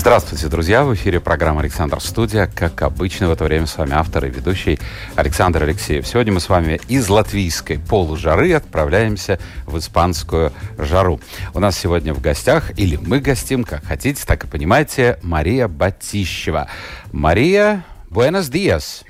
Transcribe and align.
Здравствуйте, 0.00 0.48
друзья! 0.48 0.82
В 0.82 0.94
эфире 0.94 1.20
программа 1.20 1.60
«Александр 1.60 2.00
Студия». 2.00 2.46
Как 2.46 2.80
обычно, 2.80 3.28
в 3.28 3.32
это 3.32 3.44
время 3.44 3.66
с 3.66 3.76
вами 3.76 3.92
автор 3.92 4.24
и 4.24 4.30
ведущий 4.30 4.78
Александр 5.14 5.64
Алексеев. 5.64 6.06
Сегодня 6.06 6.32
мы 6.32 6.40
с 6.40 6.48
вами 6.48 6.80
из 6.88 7.10
латвийской 7.10 7.78
полужары 7.78 8.54
отправляемся 8.54 9.38
в 9.66 9.76
испанскую 9.76 10.54
жару. 10.78 11.20
У 11.52 11.60
нас 11.60 11.78
сегодня 11.78 12.14
в 12.14 12.22
гостях, 12.22 12.72
или 12.78 12.96
мы 12.96 13.20
гостим, 13.20 13.62
как 13.62 13.84
хотите, 13.84 14.24
так 14.24 14.42
и 14.44 14.46
понимаете, 14.46 15.18
Мария 15.22 15.68
Батищева. 15.68 16.68
Мария, 17.12 17.84
buenos 18.08 18.50
días! 18.50 19.04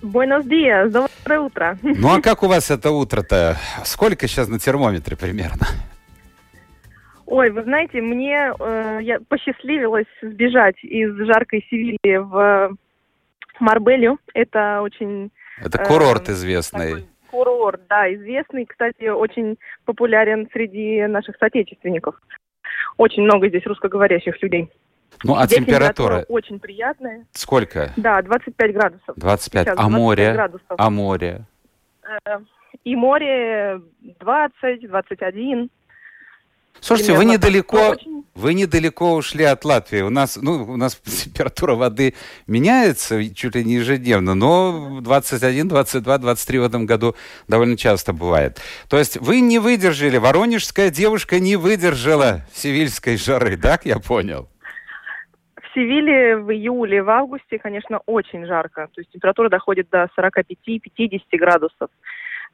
Buenos 0.00 0.46
días, 0.46 0.88
доброе 0.88 1.40
утро. 1.40 1.78
Ну 1.82 2.08
а 2.08 2.22
как 2.22 2.42
у 2.42 2.48
вас 2.48 2.70
это 2.70 2.90
утро-то? 2.90 3.58
Сколько 3.84 4.26
сейчас 4.28 4.48
на 4.48 4.58
термометре 4.58 5.14
примерно? 5.14 5.66
Ой, 7.30 7.50
вы 7.50 7.62
знаете, 7.62 8.02
мне 8.02 8.52
э, 8.58 8.98
я 9.02 9.20
посчастливилось 9.20 10.08
сбежать 10.20 10.82
из 10.82 11.16
жаркой 11.16 11.64
Севильи 11.70 12.16
в 12.16 12.76
Марбелью. 13.60 14.18
Это 14.34 14.82
очень... 14.82 15.30
Это 15.64 15.78
курорт 15.78 16.28
э, 16.28 16.32
известный. 16.32 17.06
Курорт, 17.30 17.82
да, 17.88 18.12
известный. 18.12 18.66
Кстати, 18.66 19.08
очень 19.08 19.58
популярен 19.84 20.48
среди 20.52 21.06
наших 21.06 21.36
соотечественников. 21.36 22.16
Очень 22.96 23.22
много 23.22 23.48
здесь 23.48 23.64
русскоговорящих 23.64 24.42
людей. 24.42 24.68
Ну, 25.22 25.36
а 25.36 25.46
здесь 25.46 25.58
температура? 25.60 26.24
Очень 26.28 26.58
приятная. 26.58 27.26
Сколько? 27.30 27.92
Да, 27.96 28.20
25 28.22 28.72
градусов. 28.72 29.14
25. 29.16 29.66
Сейчас, 29.66 29.78
а 29.78 29.88
море? 29.88 30.32
Градусов. 30.32 30.66
А 30.76 30.90
море? 30.90 31.42
Э, 32.02 32.40
и 32.82 32.96
море 32.96 33.80
20, 34.18 34.88
21. 34.88 35.70
Слушайте, 36.80 37.12
вы 37.12 37.24
недалеко, 37.24 37.96
вы 38.34 38.54
недалеко 38.54 39.14
ушли 39.14 39.44
от 39.44 39.64
Латвии. 39.64 40.00
У 40.00 40.10
нас, 40.10 40.38
ну, 40.40 40.64
у 40.64 40.76
нас 40.76 40.96
температура 41.24 41.74
воды 41.74 42.14
меняется 42.46 43.22
чуть 43.34 43.54
ли 43.54 43.64
не 43.64 43.74
ежедневно, 43.74 44.34
но 44.34 45.00
21, 45.00 45.68
22, 45.68 46.18
23 46.18 46.58
в 46.58 46.64
этом 46.64 46.86
году 46.86 47.14
довольно 47.48 47.76
часто 47.76 48.12
бывает. 48.12 48.60
То 48.88 48.98
есть 48.98 49.18
вы 49.18 49.40
не 49.40 49.58
выдержали, 49.58 50.16
воронежская 50.16 50.90
девушка 50.90 51.38
не 51.38 51.56
выдержала 51.56 52.42
севильской 52.52 53.16
жары, 53.16 53.56
так 53.56 53.84
я 53.84 53.98
понял? 53.98 54.48
В 55.56 55.74
Севиле 55.74 56.36
в 56.36 56.50
июле, 56.50 57.02
в 57.02 57.10
августе, 57.10 57.58
конечно, 57.58 58.00
очень 58.06 58.44
жарко. 58.46 58.88
То 58.92 59.00
есть 59.00 59.10
температура 59.12 59.48
доходит 59.48 59.88
до 59.90 60.08
45-50 60.18 61.20
градусов. 61.32 61.90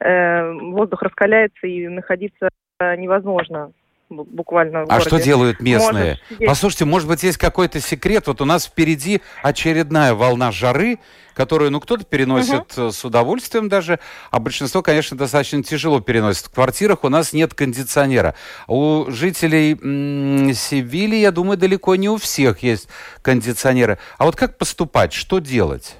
Э, 0.01 0.53
воздух 0.53 1.03
раскаляется 1.03 1.67
и 1.67 1.89
находиться 1.89 2.51
невозможно 2.81 3.73
буквально 4.09 4.85
А 4.89 5.01
что 5.01 5.21
делают 5.21 5.61
местные? 5.61 6.19
Можешь 6.31 6.47
Послушайте, 6.47 6.85
может 6.85 7.09
быть, 7.09 7.23
есть 7.23 7.39
какой-то 7.39 7.81
секрет? 7.81 8.27
Вот 8.27 8.41
у 8.41 8.45
нас 8.45 8.67
впереди 8.67 9.21
очередная 9.43 10.15
волна 10.15 10.53
жары, 10.53 10.99
которую, 11.35 11.71
ну, 11.71 11.81
кто-то 11.81 12.05
переносит 12.05 12.79
угу. 12.79 12.91
с 12.91 13.05
удовольствием 13.05 13.69
даже, 13.69 13.99
а 14.31 14.39
большинство, 14.39 14.83
конечно, 14.83 15.17
достаточно 15.17 15.63
тяжело 15.63 16.01
переносит. 16.01 16.47
В 16.47 16.55
квартирах 16.55 17.05
у 17.05 17.09
нас 17.09 17.33
нет 17.33 17.55
кондиционера. 17.55 18.35
У 18.69 19.07
жителей 19.11 19.73
м- 19.75 20.53
Севили, 20.53 21.17
я 21.17 21.33
думаю, 21.33 21.59
далеко 21.59 21.97
не 21.97 22.09
у 22.09 22.17
всех 22.17 22.61
есть 22.63 22.89
кондиционеры. 23.23 23.99
А 24.19 24.25
вот 24.25 24.37
как 24.37 24.57
поступать? 24.57 25.13
Что 25.13 25.39
делать? 25.41 25.97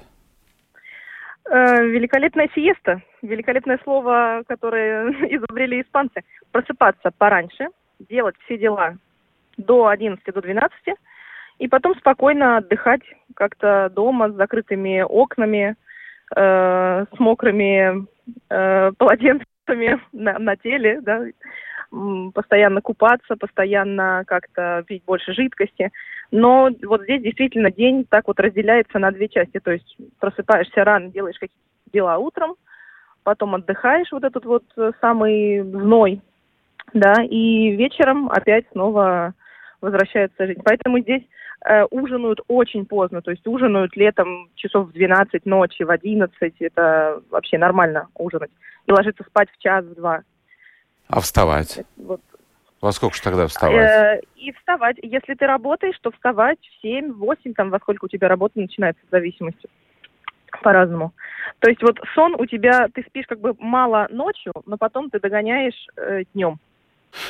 Э, 1.49 1.85
великолепная 1.85 2.49
сиеста. 2.53 3.01
Великолепное 3.21 3.79
слово, 3.83 4.43
которое 4.47 5.09
изобрели 5.29 5.81
испанцы. 5.81 6.21
Просыпаться 6.51 7.11
пораньше, 7.17 7.67
делать 7.99 8.35
все 8.45 8.57
дела 8.57 8.95
до 9.57 9.87
11, 9.87 10.23
до 10.33 10.41
12, 10.41 10.71
и 11.59 11.67
потом 11.67 11.95
спокойно 11.95 12.57
отдыхать 12.57 13.01
как-то 13.35 13.91
дома 13.93 14.29
с 14.29 14.35
закрытыми 14.35 15.01
окнами, 15.01 15.75
э, 16.35 17.05
с 17.11 17.19
мокрыми 17.19 18.05
э, 18.49 18.91
полотенцами 18.97 19.99
на, 20.11 20.37
на 20.39 20.55
теле, 20.55 21.01
да, 21.01 21.23
постоянно 22.33 22.81
купаться, 22.81 23.37
постоянно 23.37 24.23
как-то 24.27 24.83
пить 24.85 25.03
больше 25.05 25.33
жидкости. 25.33 25.91
Но 26.31 26.69
вот 26.83 27.03
здесь 27.03 27.21
действительно 27.21 27.71
день 27.71 28.05
так 28.09 28.27
вот 28.27 28.39
разделяется 28.39 28.99
на 28.99 29.11
две 29.11 29.29
части. 29.29 29.59
То 29.59 29.71
есть 29.71 29.97
просыпаешься 30.19 30.83
рано, 30.83 31.09
делаешь 31.09 31.39
какие-то 31.39 31.63
дела 31.93 32.17
утром, 32.17 32.55
потом 33.23 33.55
отдыхаешь 33.55 34.11
вот 34.11 34.25
этот 34.25 34.43
вот 34.43 34.65
самый 34.99 35.61
зной 35.61 36.21
да, 36.93 37.23
и 37.23 37.71
вечером 37.71 38.29
опять 38.29 38.65
снова 38.71 39.33
возвращается 39.81 40.45
жизнь. 40.45 40.61
Поэтому 40.63 40.99
здесь 40.99 41.23
э, 41.65 41.83
ужинают 41.91 42.41
очень 42.47 42.85
поздно, 42.85 43.21
то 43.21 43.31
есть 43.31 43.45
ужинают 43.45 43.95
летом 43.95 44.49
часов 44.55 44.89
в 44.89 44.93
12 44.93 45.45
ночи, 45.45 45.83
в 45.83 45.89
11, 45.89 46.53
это 46.59 47.21
вообще 47.29 47.57
нормально 47.57 48.07
ужинать. 48.15 48.51
И 48.85 48.91
ложиться 48.91 49.23
спать 49.23 49.49
в 49.51 49.61
час, 49.61 49.85
в 49.85 49.95
два. 49.95 50.21
А 51.09 51.19
вставать? 51.19 51.83
Вот. 51.97 52.21
Во 52.81 52.91
сколько 52.91 53.15
же 53.15 53.23
тогда 53.23 53.47
вставать? 53.47 53.75
Э, 53.75 54.21
и 54.35 54.51
вставать. 54.53 54.97
Если 55.01 55.33
ты 55.33 55.47
работаешь, 55.47 55.97
то 56.01 56.11
вставать 56.11 56.59
в 56.59 56.81
7, 56.81 57.13
8, 57.13 57.53
там, 57.53 57.69
во 57.69 57.79
сколько 57.79 58.05
у 58.05 58.07
тебя 58.07 58.27
работа 58.27 58.59
начинается, 58.59 59.01
в 59.07 59.11
зависимости. 59.11 59.67
По-разному. 60.61 61.13
То 61.59 61.69
есть 61.69 61.81
вот 61.81 61.99
сон 62.13 62.35
у 62.37 62.45
тебя, 62.45 62.87
ты 62.93 63.03
спишь 63.03 63.25
как 63.27 63.39
бы 63.39 63.55
мало 63.59 64.07
ночью, 64.09 64.53
но 64.65 64.77
потом 64.77 65.09
ты 65.09 65.19
догоняешь 65.19 65.87
э, 65.97 66.23
днем. 66.33 66.59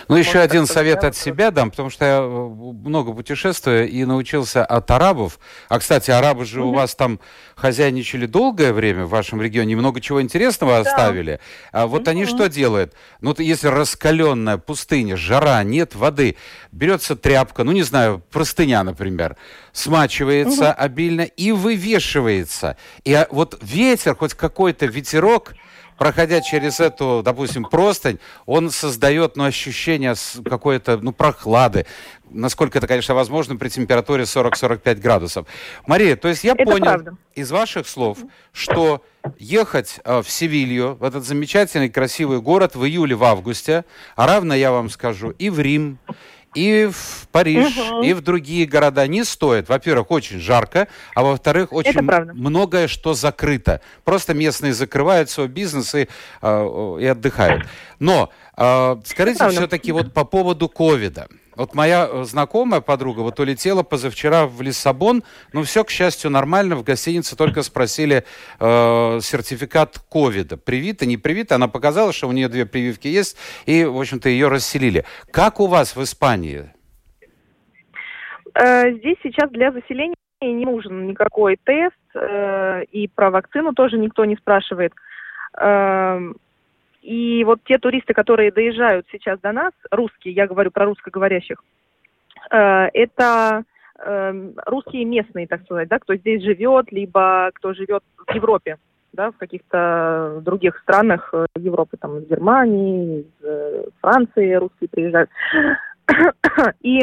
Ну, 0.08 0.16
еще 0.16 0.40
один 0.40 0.66
совет 0.66 1.04
от 1.04 1.16
себя 1.16 1.52
дам, 1.52 1.72
потому 1.72 1.90
что 1.90 2.06
я 2.06 2.18
э, 2.20 2.28
много 2.28 3.14
путешествую 3.14 3.90
и 3.90 4.06
научился 4.06 4.66
от 4.66 4.90
арабов. 4.92 5.40
А, 5.70 5.80
кстати, 5.80 6.12
арабы 6.12 6.46
же 6.46 6.62
у 6.62 6.74
вас 6.74 6.96
там 6.96 7.20
хозяйничали 7.56 8.26
долгое 8.26 8.74
время 8.74 9.06
в 9.06 9.10
вашем 9.10 9.42
регионе, 9.42 9.76
много 9.76 10.02
чего 10.02 10.22
интересного 10.22 10.84
да. 10.84 10.90
оставили. 10.90 11.40
А 11.72 11.88
вот 11.88 12.08
они 12.08 12.26
что 12.26 12.48
делают? 12.50 12.94
Ну, 13.22 13.36
если 13.38 13.68
раскаленная 13.68 14.58
пустыня, 14.58 15.18
жара, 15.18 15.64
нет 15.64 15.96
воды, 15.96 16.38
берется 16.72 17.16
тряпка, 17.16 17.64
ну, 17.64 17.72
не 17.72 17.84
знаю, 17.84 18.22
простыня, 18.32 18.84
например, 18.84 19.38
смачивается 19.72 20.74
обильно 20.74 21.22
и 21.22 21.52
вывешивается. 21.52 22.78
И 23.04 23.14
а, 23.14 23.28
вот 23.32 23.58
ветер, 23.62 24.16
хоть 24.16 24.34
какой-то 24.34 24.86
ветерок 24.86 25.54
проходя 25.98 26.42
через 26.42 26.80
эту, 26.80 27.22
допустим, 27.24 27.64
простынь, 27.64 28.20
он 28.46 28.70
создает 28.72 29.36
ну, 29.36 29.46
ощущение 29.46 30.16
какой-то 30.46 30.98
ну, 30.98 31.12
прохлады. 31.12 31.86
Насколько 32.30 32.78
это, 32.78 32.88
конечно, 32.88 33.16
возможно 33.16 33.56
при 33.56 33.70
температуре 33.70 34.24
40-45 34.24 34.96
градусов. 34.96 35.48
Мария, 35.86 36.16
то 36.16 36.28
есть 36.28 36.44
я 36.44 36.54
это 36.54 36.66
понял 36.66 36.86
правда. 36.86 37.18
из 37.36 37.52
ваших 37.52 37.88
слов, 37.88 38.18
что 38.52 39.04
ехать 39.40 40.00
э, 40.04 40.22
в 40.22 40.30
Севилью, 40.30 40.96
в 41.00 41.04
этот 41.04 41.26
замечательный 41.26 41.90
красивый 41.90 42.42
город 42.42 42.76
в 42.76 42.86
июле, 42.86 43.16
в 43.16 43.24
августе, 43.24 43.86
а 44.16 44.28
равно, 44.28 44.54
я 44.56 44.72
вам 44.72 44.90
скажу, 44.90 45.32
и 45.32 45.50
в 45.50 45.60
Рим, 45.60 46.00
и 46.54 46.90
в 46.92 47.28
Париж, 47.32 47.78
угу. 47.78 48.04
и 48.04 48.14
в 48.14 48.22
другие 48.22 48.66
города 48.66 49.06
не 49.08 49.24
стоит. 49.24 49.70
Во-первых, 49.70 50.12
очень 50.12 50.40
жарко, 50.40 50.88
а 51.14 51.24
во-вторых, 51.24 51.72
очень 51.72 52.02
многое 52.02 52.88
что 52.88 53.14
закрыто. 53.14 53.82
Просто 54.04 54.34
местные 54.34 54.74
закрывают 54.74 55.30
свой 55.30 55.48
бизнес 55.48 55.94
и, 55.96 56.08
э, 56.42 56.98
и 57.02 57.06
отдыхают. 57.06 57.66
Но 58.00 58.32
э, 58.56 58.96
скажите 59.06 59.50
все-таки 59.50 59.92
вот 59.92 60.14
по 60.14 60.26
поводу 60.26 60.70
ковида. 60.70 61.28
Вот 61.58 61.74
моя 61.74 62.08
э, 62.08 62.24
знакомая 62.24 62.82
подруга 62.82 63.22
вот 63.22 63.40
улетела 63.40 63.82
позавчера 63.82 64.46
в 64.46 64.62
Лиссабон. 64.62 65.24
Ну, 65.54 65.64
все, 65.64 65.84
к 65.84 65.90
счастью, 65.90 66.30
нормально. 66.30 66.76
В 66.76 66.84
гостинице 66.84 67.36
только 67.36 67.64
спросили 67.64 68.24
э, 68.60 69.20
сертификат 69.22 69.98
ковида. 70.10 70.58
Привита, 70.58 71.08
не 71.08 71.18
привита. 71.18 71.56
Она 71.56 71.68
показала, 71.68 72.14
что 72.14 72.28
у 72.28 72.32
нее 72.32 72.48
две 72.48 72.68
прививки 72.68 73.08
есть. 73.08 73.38
И, 73.66 73.84
в 73.86 74.00
общем-то, 74.00 74.30
ее 74.30 74.50
расселили. 74.50 75.04
Как 75.32 75.60
у 75.60 75.66
вас 75.66 75.96
в 75.96 76.04
Испании? 76.04 76.70
Э, 78.54 78.92
здесь 78.92 79.18
сейчас 79.24 79.50
для 79.50 79.72
заселения 79.72 80.16
не 80.42 80.66
нужен 80.66 81.08
никакой 81.08 81.58
тест. 81.64 81.96
Э, 82.14 82.84
и 82.92 83.08
про 83.08 83.32
вакцину 83.32 83.74
тоже 83.74 83.98
никто 83.98 84.26
не 84.26 84.36
спрашивает. 84.36 84.94
И 87.08 87.42
вот 87.46 87.62
те 87.64 87.78
туристы, 87.78 88.14
которые 88.14 88.52
доезжают 88.52 89.08
сейчас 89.10 89.40
до 89.40 89.54
нас, 89.54 89.72
русские, 89.92 90.34
я 90.34 90.46
говорю 90.46 90.72
про 90.72 90.84
русскоговорящих, 90.84 91.64
э, 92.52 92.58
это 92.94 93.64
э, 93.98 94.52
русские 94.66 95.06
местные, 95.06 95.48
так 95.48 95.64
сказать, 95.64 95.88
да, 95.88 96.00
кто 96.00 96.16
здесь 96.16 96.44
живет, 96.44 96.92
либо 96.92 97.52
кто 97.54 97.74
живет 97.74 98.04
в 98.18 98.36
Европе, 98.36 98.78
да, 99.14 99.32
в 99.32 99.38
каких-то 99.38 100.42
других 100.42 100.78
странах 100.80 101.30
э, 101.32 101.46
Европы, 101.56 101.96
там, 101.96 102.18
из 102.18 102.28
Германии, 102.28 103.22
из 103.22 103.46
э, 103.46 103.86
Франции 104.02 104.56
русские 104.56 104.90
приезжают. 104.90 105.30
И 106.82 107.00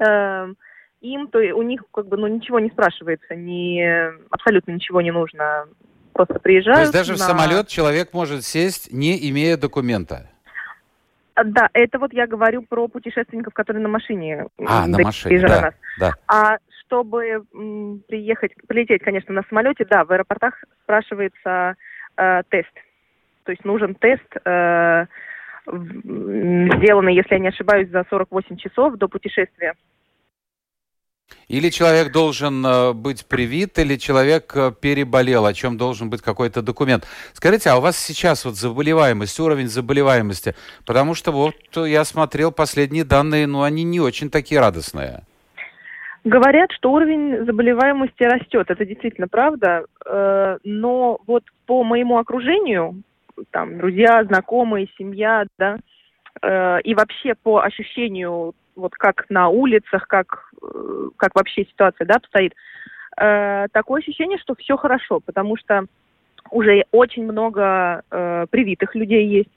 э, 0.00 0.52
им, 1.00 1.28
то 1.28 1.38
у 1.38 1.62
них 1.62 1.82
как 1.94 2.08
бы, 2.08 2.18
ну, 2.18 2.26
ничего 2.26 2.60
не 2.60 2.68
спрашивается, 2.68 3.34
ни, 3.34 3.80
абсолютно 4.28 4.72
ничего 4.72 5.00
не 5.00 5.12
нужно, 5.12 5.64
просто 6.18 6.40
приезжают. 6.40 6.76
То 6.76 6.82
есть 6.82 6.92
даже 6.92 7.12
на... 7.12 7.16
в 7.16 7.20
самолет 7.20 7.68
человек 7.68 8.12
может 8.12 8.44
сесть, 8.44 8.92
не 8.92 9.30
имея 9.30 9.56
документа? 9.56 10.28
А, 11.34 11.44
да, 11.44 11.68
это 11.72 11.98
вот 12.00 12.12
я 12.12 12.26
говорю 12.26 12.62
про 12.62 12.88
путешественников, 12.88 13.54
которые 13.54 13.82
на 13.82 13.88
машине. 13.88 14.46
А, 14.66 14.86
на 14.86 14.98
машине, 14.98 15.40
да, 15.40 15.60
нас. 15.60 15.74
да. 16.00 16.12
А 16.26 16.56
чтобы 16.84 17.44
м, 17.54 18.02
приехать, 18.08 18.52
полететь, 18.66 19.02
конечно, 19.02 19.32
на 19.32 19.42
самолете, 19.48 19.86
да, 19.88 20.04
в 20.04 20.10
аэропортах 20.10 20.54
спрашивается 20.82 21.76
э, 22.16 22.42
тест. 22.48 22.72
То 23.44 23.52
есть 23.52 23.64
нужен 23.64 23.94
тест, 23.94 24.26
э, 24.44 25.06
сделанный, 25.66 27.14
если 27.14 27.34
я 27.34 27.38
не 27.38 27.48
ошибаюсь, 27.48 27.90
за 27.90 28.04
48 28.10 28.56
часов 28.56 28.96
до 28.96 29.06
путешествия. 29.06 29.74
Или 31.48 31.70
человек 31.70 32.12
должен 32.12 32.64
э, 32.64 32.92
быть 32.92 33.26
привит, 33.26 33.78
или 33.78 33.96
человек 33.96 34.52
э, 34.54 34.70
переболел, 34.70 35.46
о 35.46 35.54
чем 35.54 35.78
должен 35.78 36.10
быть 36.10 36.20
какой-то 36.20 36.60
документ. 36.60 37.06
Скажите, 37.32 37.70
а 37.70 37.78
у 37.78 37.80
вас 37.80 37.96
сейчас 37.96 38.44
вот 38.44 38.54
заболеваемость, 38.54 39.40
уровень 39.40 39.68
заболеваемости? 39.68 40.54
Потому 40.84 41.14
что 41.14 41.32
вот 41.32 41.54
я 41.74 42.04
смотрел 42.04 42.52
последние 42.52 43.04
данные, 43.04 43.46
ну 43.46 43.62
они 43.62 43.82
не 43.82 43.98
очень 43.98 44.28
такие 44.28 44.60
радостные. 44.60 45.22
Говорят, 46.24 46.70
что 46.72 46.92
уровень 46.92 47.46
заболеваемости 47.46 48.24
растет, 48.24 48.66
это 48.68 48.84
действительно 48.84 49.26
правда, 49.26 49.84
э, 50.04 50.58
но 50.64 51.18
вот 51.26 51.44
по 51.64 51.82
моему 51.82 52.18
окружению, 52.18 53.02
там, 53.52 53.78
друзья, 53.78 54.22
знакомые, 54.24 54.88
семья, 54.98 55.46
да, 55.58 55.78
и 56.84 56.94
вообще 56.94 57.34
по 57.34 57.64
ощущению 57.64 58.54
вот 58.78 58.94
как 58.94 59.26
на 59.28 59.48
улицах, 59.48 60.06
как, 60.08 60.50
э, 60.62 61.08
как 61.16 61.34
вообще 61.34 61.64
ситуация, 61.64 62.06
да, 62.06 62.14
обстоит, 62.14 62.54
э, 63.20 63.66
такое 63.72 64.00
ощущение, 64.00 64.38
что 64.38 64.54
все 64.54 64.76
хорошо, 64.76 65.20
потому 65.20 65.56
что 65.56 65.84
уже 66.50 66.84
очень 66.92 67.24
много 67.24 68.02
э, 68.10 68.46
привитых 68.50 68.94
людей 68.94 69.26
есть. 69.26 69.50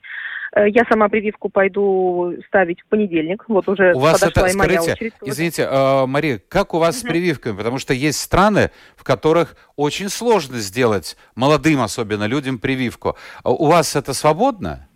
Э, 0.54 0.68
я 0.68 0.82
сама 0.90 1.08
прививку 1.08 1.48
пойду 1.48 2.34
ставить 2.48 2.80
в 2.80 2.86
понедельник. 2.86 3.44
Вот 3.48 3.68
уже 3.68 3.94
у 3.94 4.00
вас 4.00 4.20
подошла 4.20 4.42
это, 4.42 4.52
и 4.52 4.56
моя 4.56 4.82
скажите, 4.82 4.92
очередь. 4.92 5.14
Извините, 5.22 5.62
э, 5.62 6.06
Мария, 6.06 6.40
как 6.48 6.74
у 6.74 6.78
вас 6.78 6.96
угу. 6.98 7.06
с 7.06 7.10
прививками? 7.10 7.56
Потому 7.56 7.78
что 7.78 7.94
есть 7.94 8.20
страны, 8.20 8.70
в 8.96 9.04
которых 9.04 9.56
очень 9.76 10.08
сложно 10.08 10.58
сделать 10.58 11.16
молодым, 11.34 11.80
особенно 11.80 12.26
людям, 12.26 12.58
прививку. 12.58 13.16
А 13.42 13.50
у 13.50 13.66
вас 13.66 13.96
это 13.96 14.12
свободно? 14.12 14.88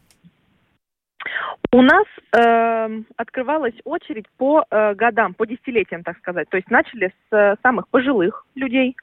У 1.76 1.82
нас 1.82 2.06
э, 2.32 3.02
открывалась 3.16 3.74
очередь 3.84 4.24
по 4.38 4.64
э, 4.70 4.94
годам, 4.94 5.34
по 5.34 5.46
десятилетиям, 5.46 6.04
так 6.04 6.16
сказать. 6.16 6.48
То 6.48 6.56
есть 6.56 6.70
начали 6.70 7.08
с 7.08 7.36
э, 7.36 7.56
самых 7.62 7.86
пожилых 7.88 8.46
людей. 8.54 8.96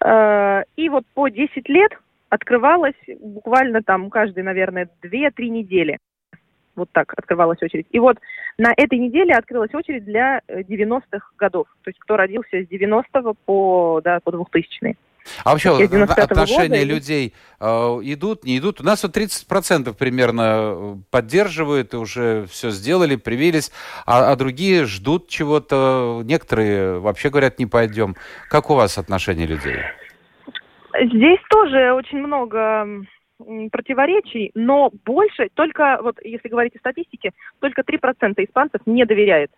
Э, 0.00 0.62
и 0.76 0.88
вот 0.88 1.04
по 1.14 1.26
10 1.26 1.68
лет 1.68 1.90
открывалась 2.28 2.94
буквально 3.20 3.82
там 3.82 4.08
каждые, 4.08 4.44
наверное, 4.44 4.88
2-3 5.02 5.48
недели. 5.48 5.98
Вот 6.76 6.90
так 6.92 7.12
открывалась 7.16 7.60
очередь. 7.60 7.88
И 7.90 7.98
вот 7.98 8.18
на 8.56 8.72
этой 8.76 9.00
неделе 9.00 9.34
открылась 9.34 9.74
очередь 9.74 10.04
для 10.04 10.42
90-х 10.48 11.16
э, 11.16 11.36
годов. 11.36 11.66
То 11.82 11.90
есть 11.90 11.98
кто 11.98 12.16
родился 12.16 12.62
с 12.62 12.68
90 12.68 13.34
по, 13.46 14.00
да, 14.04 14.20
по 14.22 14.30
2000 14.30 14.94
а 15.44 15.52
вообще 15.52 15.70
отношения 15.70 16.80
года, 16.80 16.94
людей 16.94 17.34
э, 17.60 17.66
идут, 17.66 18.44
не 18.44 18.58
идут? 18.58 18.80
У 18.80 18.84
нас 18.84 19.02
вот 19.02 19.16
30% 19.16 19.96
примерно 19.96 20.42
э, 20.42 20.94
поддерживают 21.10 21.94
и 21.94 21.96
уже 21.96 22.46
все 22.46 22.70
сделали, 22.70 23.16
привились, 23.16 23.72
а, 24.06 24.32
а 24.32 24.36
другие 24.36 24.84
ждут 24.84 25.28
чего-то. 25.28 26.22
Некоторые 26.24 26.98
вообще 27.00 27.30
говорят, 27.30 27.58
не 27.58 27.66
пойдем. 27.66 28.16
Как 28.48 28.70
у 28.70 28.74
вас 28.74 28.98
отношения 28.98 29.46
людей? 29.46 29.78
Здесь 30.92 31.40
тоже 31.50 31.92
очень 31.92 32.18
много 32.18 32.86
противоречий, 33.72 34.52
но 34.54 34.92
больше, 35.04 35.48
только 35.54 35.98
вот 36.02 36.16
если 36.22 36.48
говорить 36.48 36.76
о 36.76 36.78
статистике, 36.78 37.32
только 37.60 37.82
3% 37.82 38.34
испанцев 38.36 38.80
не 38.86 39.04
доверяет 39.04 39.50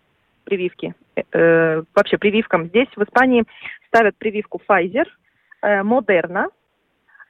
прививке, 0.45 0.95
э, 1.15 1.21
э, 1.33 1.83
вообще 1.93 2.17
прививкам. 2.17 2.67
Здесь 2.67 2.87
в 2.95 3.03
Испании 3.03 3.43
ставят 3.89 4.15
прививку 4.17 4.61
Pfizer– 4.67 5.05
Модерна 5.61 6.47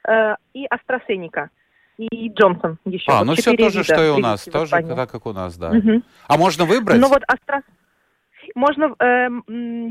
э, 0.07 0.35
и 0.53 0.65
AstraZeneca. 0.65 1.50
И 1.97 2.29
Джонсон 2.29 2.77
еще. 2.85 3.12
А, 3.12 3.19
вот 3.19 3.25
ну 3.25 3.33
все 3.33 3.53
то 3.56 3.69
же, 3.69 3.83
что 3.83 4.03
и 4.03 4.09
у 4.09 4.19
нас. 4.19 4.45
Тоже 4.45 4.71
так, 4.71 5.09
как 5.09 5.25
у 5.25 5.33
нас, 5.33 5.57
да. 5.57 5.71
Угу. 5.71 6.01
А 6.27 6.38
можно 6.38 6.65
выбрать? 6.65 7.00
Ну 7.00 7.07
вот 7.07 7.24
Астра... 7.27 7.63
Можно, 8.56 8.95
э, 9.00 9.27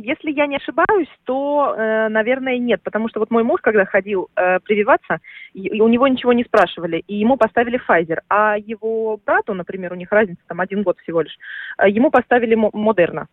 если 0.02 0.30
я 0.30 0.46
не 0.46 0.56
ошибаюсь, 0.56 1.10
то, 1.24 1.74
э, 1.76 2.08
наверное, 2.08 2.58
нет, 2.58 2.82
потому 2.82 3.08
что 3.08 3.20
вот 3.20 3.30
мой 3.30 3.42
муж, 3.42 3.60
когда 3.60 3.84
ходил 3.84 4.30
э, 4.34 4.60
прививаться, 4.60 5.18
и, 5.52 5.80
у 5.80 5.88
него 5.88 6.08
ничего 6.08 6.32
не 6.32 6.42
спрашивали, 6.42 7.04
и 7.06 7.16
ему 7.16 7.36
поставили 7.36 7.78
Pfizer, 7.86 8.20
а 8.30 8.56
его 8.56 9.20
брату, 9.24 9.52
например, 9.52 9.92
у 9.92 9.96
них 9.96 10.10
разница 10.10 10.40
там 10.46 10.60
один 10.60 10.84
год 10.84 10.98
всего 11.00 11.20
лишь, 11.20 11.36
э, 11.78 11.90
ему 11.90 12.10
поставили 12.10 12.54
Модерна. 12.54 13.26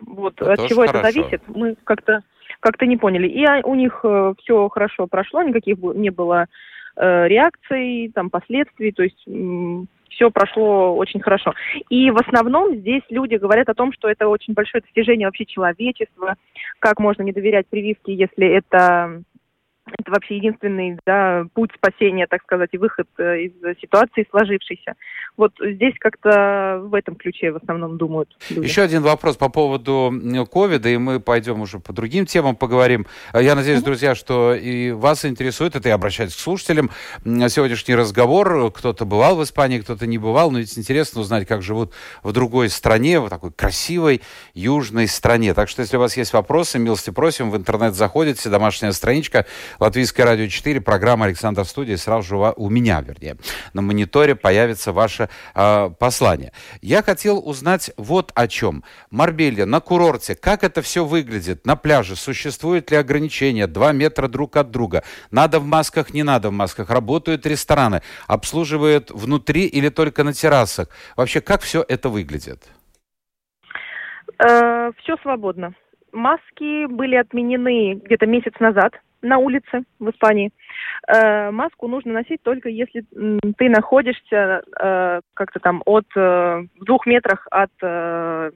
Вот 0.00 0.40
это 0.40 0.54
от 0.54 0.68
чего 0.68 0.86
хорошо. 0.86 0.98
это 0.98 1.12
зависит, 1.12 1.42
мы 1.46 1.76
как-то 1.84 2.22
как-то 2.60 2.86
не 2.86 2.96
поняли. 2.96 3.26
И 3.26 3.46
у 3.64 3.74
них 3.74 4.00
э, 4.04 4.34
все 4.42 4.68
хорошо 4.68 5.06
прошло, 5.06 5.42
никаких 5.42 5.78
не 5.78 6.10
было 6.10 6.46
э, 6.96 7.28
реакций, 7.28 8.10
там, 8.14 8.30
последствий, 8.30 8.92
то 8.92 9.02
есть 9.02 9.26
все 10.10 10.30
прошло 10.30 10.94
очень 10.96 11.20
хорошо. 11.20 11.54
И 11.88 12.10
в 12.10 12.16
основном 12.16 12.76
здесь 12.76 13.02
люди 13.08 13.36
говорят 13.36 13.68
о 13.68 13.74
том, 13.74 13.92
что 13.92 14.08
это 14.08 14.28
очень 14.28 14.54
большое 14.54 14.82
достижение 14.82 15.26
вообще 15.26 15.46
человечества, 15.46 16.34
как 16.78 17.00
можно 17.00 17.22
не 17.22 17.32
доверять 17.32 17.66
прививке, 17.68 18.12
если 18.12 18.46
это 18.46 19.22
это 19.98 20.10
вообще 20.10 20.36
единственный 20.36 20.98
да, 21.06 21.44
путь 21.54 21.70
спасения, 21.74 22.26
так 22.26 22.42
сказать, 22.42 22.70
и 22.72 22.78
выход 22.78 23.06
э, 23.18 23.42
из 23.42 23.52
ситуации 23.80 24.26
сложившейся. 24.30 24.94
Вот 25.36 25.52
здесь 25.60 25.94
как-то 25.98 26.80
в 26.84 26.94
этом 26.94 27.16
ключе 27.16 27.52
в 27.52 27.56
основном 27.56 27.96
думают 27.98 28.36
люди. 28.50 28.66
Еще 28.66 28.82
один 28.82 29.02
вопрос 29.02 29.36
по 29.36 29.48
поводу 29.48 30.12
ковида, 30.50 30.88
и 30.88 30.96
мы 30.96 31.20
пойдем 31.20 31.60
уже 31.60 31.78
по 31.78 31.92
другим 31.92 32.26
темам 32.26 32.56
поговорим. 32.56 33.06
Э, 33.32 33.42
я 33.42 33.54
надеюсь, 33.54 33.80
mm-hmm. 33.80 33.84
друзья, 33.84 34.14
что 34.14 34.54
и 34.54 34.90
вас 34.92 35.24
интересует, 35.24 35.76
это 35.76 35.88
я 35.88 35.94
обращаюсь 35.94 36.34
к 36.34 36.38
слушателям, 36.38 36.90
сегодняшний 37.24 37.94
разговор. 37.94 38.70
Кто-то 38.72 39.04
бывал 39.04 39.36
в 39.36 39.42
Испании, 39.42 39.80
кто-то 39.80 40.06
не 40.06 40.18
бывал, 40.18 40.50
но 40.50 40.58
ведь 40.58 40.76
интересно 40.78 41.20
узнать, 41.20 41.46
как 41.46 41.62
живут 41.62 41.92
в 42.22 42.32
другой 42.32 42.68
стране, 42.68 43.20
в 43.20 43.28
такой 43.28 43.52
красивой 43.52 44.22
южной 44.54 45.06
стране. 45.06 45.54
Так 45.54 45.68
что, 45.68 45.82
если 45.82 45.96
у 45.96 46.00
вас 46.00 46.16
есть 46.16 46.32
вопросы, 46.32 46.78
милости 46.78 47.10
просим, 47.10 47.50
в 47.50 47.56
интернет 47.56 47.94
заходите, 47.94 48.48
домашняя 48.48 48.92
страничка 48.92 49.46
Латвийское 49.80 50.26
радио 50.26 50.46
4, 50.46 50.82
программа 50.82 51.24
«Александр 51.24 51.64
студии». 51.64 51.94
Сразу 51.94 52.28
же 52.28 52.36
у 52.36 52.68
меня, 52.68 53.00
вернее, 53.00 53.38
на 53.72 53.80
мониторе 53.80 54.34
появится 54.34 54.92
ваше 54.92 55.30
э, 55.54 55.90
послание. 55.98 56.52
Я 56.82 57.02
хотел 57.02 57.38
узнать 57.38 57.90
вот 57.96 58.30
о 58.34 58.46
чем. 58.46 58.84
Марбелья, 59.10 59.64
на 59.64 59.80
курорте, 59.80 60.36
как 60.36 60.64
это 60.64 60.82
все 60.82 61.02
выглядит? 61.02 61.64
На 61.64 61.76
пляже 61.76 62.14
существуют 62.14 62.90
ли 62.90 62.98
ограничения? 62.98 63.66
Два 63.66 63.92
метра 63.92 64.28
друг 64.28 64.56
от 64.56 64.70
друга. 64.70 65.02
Надо 65.30 65.60
в 65.60 65.64
масках, 65.64 66.12
не 66.12 66.24
надо 66.24 66.50
в 66.50 66.52
масках. 66.52 66.90
Работают 66.90 67.46
рестораны, 67.46 68.02
обслуживают 68.26 69.10
внутри 69.10 69.64
или 69.64 69.88
только 69.88 70.24
на 70.24 70.34
террасах. 70.34 70.88
Вообще, 71.16 71.40
как 71.40 71.62
все 71.62 71.82
это 71.88 72.10
выглядит? 72.10 72.64
Э, 74.38 74.92
все 74.98 75.16
свободно. 75.22 75.72
Маски 76.12 76.84
были 76.84 77.16
отменены 77.16 77.94
где-то 77.94 78.26
месяц 78.26 78.52
назад 78.60 78.92
на 79.22 79.38
улице 79.38 79.84
в 79.98 80.10
Испании. 80.10 80.50
Э, 81.06 81.50
маску 81.50 81.88
нужно 81.88 82.12
носить 82.12 82.42
только 82.42 82.68
если 82.68 83.04
ты 83.56 83.68
находишься 83.68 84.62
э, 84.80 85.20
как-то 85.34 85.60
там 85.60 85.82
от 85.86 86.06
э, 86.16 86.62
двух 86.80 87.06
метрах 87.06 87.46
от 87.50 87.70
э, 87.82 88.50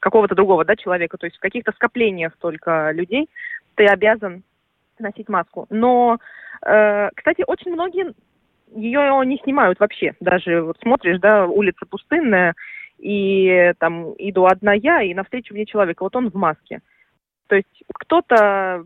какого-то 0.00 0.34
другого 0.34 0.64
да, 0.64 0.76
человека, 0.76 1.16
то 1.18 1.26
есть 1.26 1.36
в 1.36 1.40
каких-то 1.40 1.72
скоплениях 1.72 2.36
только 2.38 2.90
людей 2.92 3.28
ты 3.74 3.86
обязан 3.86 4.42
носить 4.98 5.28
маску. 5.28 5.66
Но, 5.70 6.18
э, 6.64 7.10
кстати, 7.14 7.44
очень 7.46 7.72
многие 7.72 8.14
ее 8.74 9.22
не 9.24 9.38
снимают 9.38 9.78
вообще. 9.78 10.14
Даже 10.20 10.62
вот 10.62 10.78
смотришь, 10.80 11.20
да, 11.20 11.46
улица 11.46 11.86
пустынная, 11.86 12.54
и 12.98 13.72
там 13.78 14.14
иду 14.18 14.46
одна 14.46 14.72
я, 14.72 15.02
и 15.02 15.14
навстречу 15.14 15.54
мне 15.54 15.66
человек, 15.66 16.00
вот 16.00 16.16
он 16.16 16.30
в 16.30 16.34
маске. 16.34 16.80
То 17.48 17.56
есть 17.56 17.84
кто-то 17.94 18.84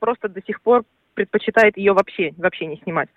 просто 0.00 0.28
до 0.28 0.42
сих 0.42 0.60
пор 0.60 0.82
предпочитает 1.14 1.76
ее 1.76 1.92
вообще, 1.92 2.32
вообще 2.36 2.66
не 2.66 2.78
снимать. 2.78 3.08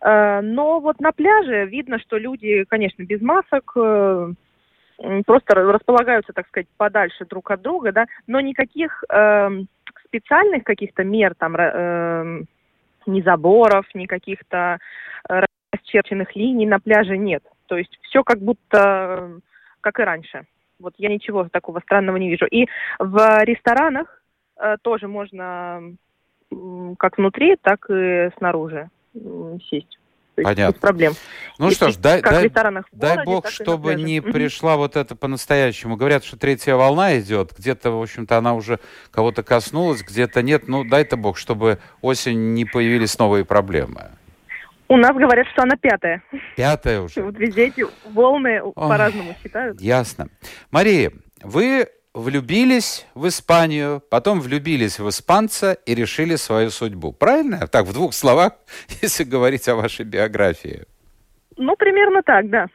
Э, 0.00 0.40
но 0.42 0.80
вот 0.80 1.00
на 1.00 1.12
пляже 1.12 1.66
видно, 1.66 1.98
что 1.98 2.18
люди, 2.18 2.64
конечно, 2.64 3.02
без 3.02 3.20
масок, 3.20 3.72
э, 3.76 4.32
просто 5.26 5.54
располагаются, 5.54 6.32
так 6.32 6.46
сказать, 6.48 6.68
подальше 6.76 7.24
друг 7.26 7.50
от 7.50 7.62
друга, 7.62 7.92
да, 7.92 8.06
но 8.26 8.40
никаких 8.40 9.04
э, 9.10 9.50
специальных 10.04 10.64
каких-то 10.64 11.04
мер 11.04 11.34
там 11.34 11.54
ни 13.06 13.22
заборов, 13.22 13.86
ни 13.94 14.06
каких-то 14.06 14.78
расчерченных 15.72 16.34
линий 16.34 16.66
на 16.66 16.80
пляже 16.80 17.16
нет. 17.16 17.42
То 17.66 17.76
есть 17.76 17.96
все 18.02 18.24
как 18.24 18.40
будто 18.40 19.40
как 19.80 20.00
и 20.00 20.02
раньше. 20.02 20.46
Вот 20.80 20.94
я 20.98 21.08
ничего 21.08 21.48
такого 21.48 21.80
странного 21.80 22.16
не 22.16 22.28
вижу. 22.28 22.46
И 22.46 22.66
в 22.98 23.44
ресторанах 23.44 24.22
э, 24.58 24.76
тоже 24.82 25.08
можно 25.08 25.94
как 26.98 27.18
внутри, 27.18 27.56
так 27.60 27.86
и 27.90 28.30
снаружи 28.38 28.90
сесть. 29.70 29.98
Понятно. 30.42 30.72
Без 30.72 30.80
проблем. 30.80 31.12
Ну 31.58 31.70
что 31.70 31.90
ж, 31.90 31.96
дай, 31.96 32.20
дай, 32.20 32.48
городе, 32.48 32.84
дай 32.92 33.24
бог, 33.24 33.48
чтобы 33.48 33.94
не 33.94 34.20
пришла 34.20 34.76
вот 34.76 34.96
это 34.96 35.16
по-настоящему. 35.16 35.96
Говорят, 35.96 36.24
что 36.24 36.36
третья 36.36 36.74
волна 36.74 37.18
идет, 37.18 37.52
где-то, 37.56 37.90
в 37.90 38.02
общем-то, 38.02 38.36
она 38.36 38.54
уже 38.54 38.78
кого-то 39.10 39.42
коснулась, 39.42 40.02
где-то 40.02 40.42
нет. 40.42 40.68
Ну, 40.68 40.84
дай-то 40.84 41.16
бог, 41.16 41.38
чтобы 41.38 41.78
осень 42.02 42.52
не 42.52 42.66
появились 42.66 43.18
новые 43.18 43.46
проблемы. 43.46 44.10
У 44.88 44.96
нас 44.96 45.16
говорят, 45.16 45.46
что 45.48 45.62
она 45.62 45.76
пятая. 45.76 46.22
Пятая 46.54 47.00
уже. 47.00 47.22
Вот 47.24 47.36
везде 47.38 47.68
эти 47.68 47.84
волны 48.12 48.60
по-разному 48.74 49.34
считают. 49.42 49.80
Ясно. 49.80 50.28
Мария, 50.70 51.12
вы 51.42 51.88
влюбились 52.16 53.06
в 53.14 53.28
Испанию, 53.28 54.02
потом 54.10 54.40
влюбились 54.40 54.98
в 54.98 55.08
испанца 55.08 55.74
и 55.84 55.94
решили 55.94 56.36
свою 56.36 56.70
судьбу. 56.70 57.12
Правильно? 57.12 57.66
Так, 57.66 57.84
в 57.84 57.92
двух 57.92 58.14
словах, 58.14 58.54
если 59.02 59.24
говорить 59.24 59.68
о 59.68 59.76
вашей 59.76 60.06
биографии. 60.06 60.84
Ну, 61.58 61.76
примерно 61.76 62.22
так, 62.22 62.48
да. 62.48 62.66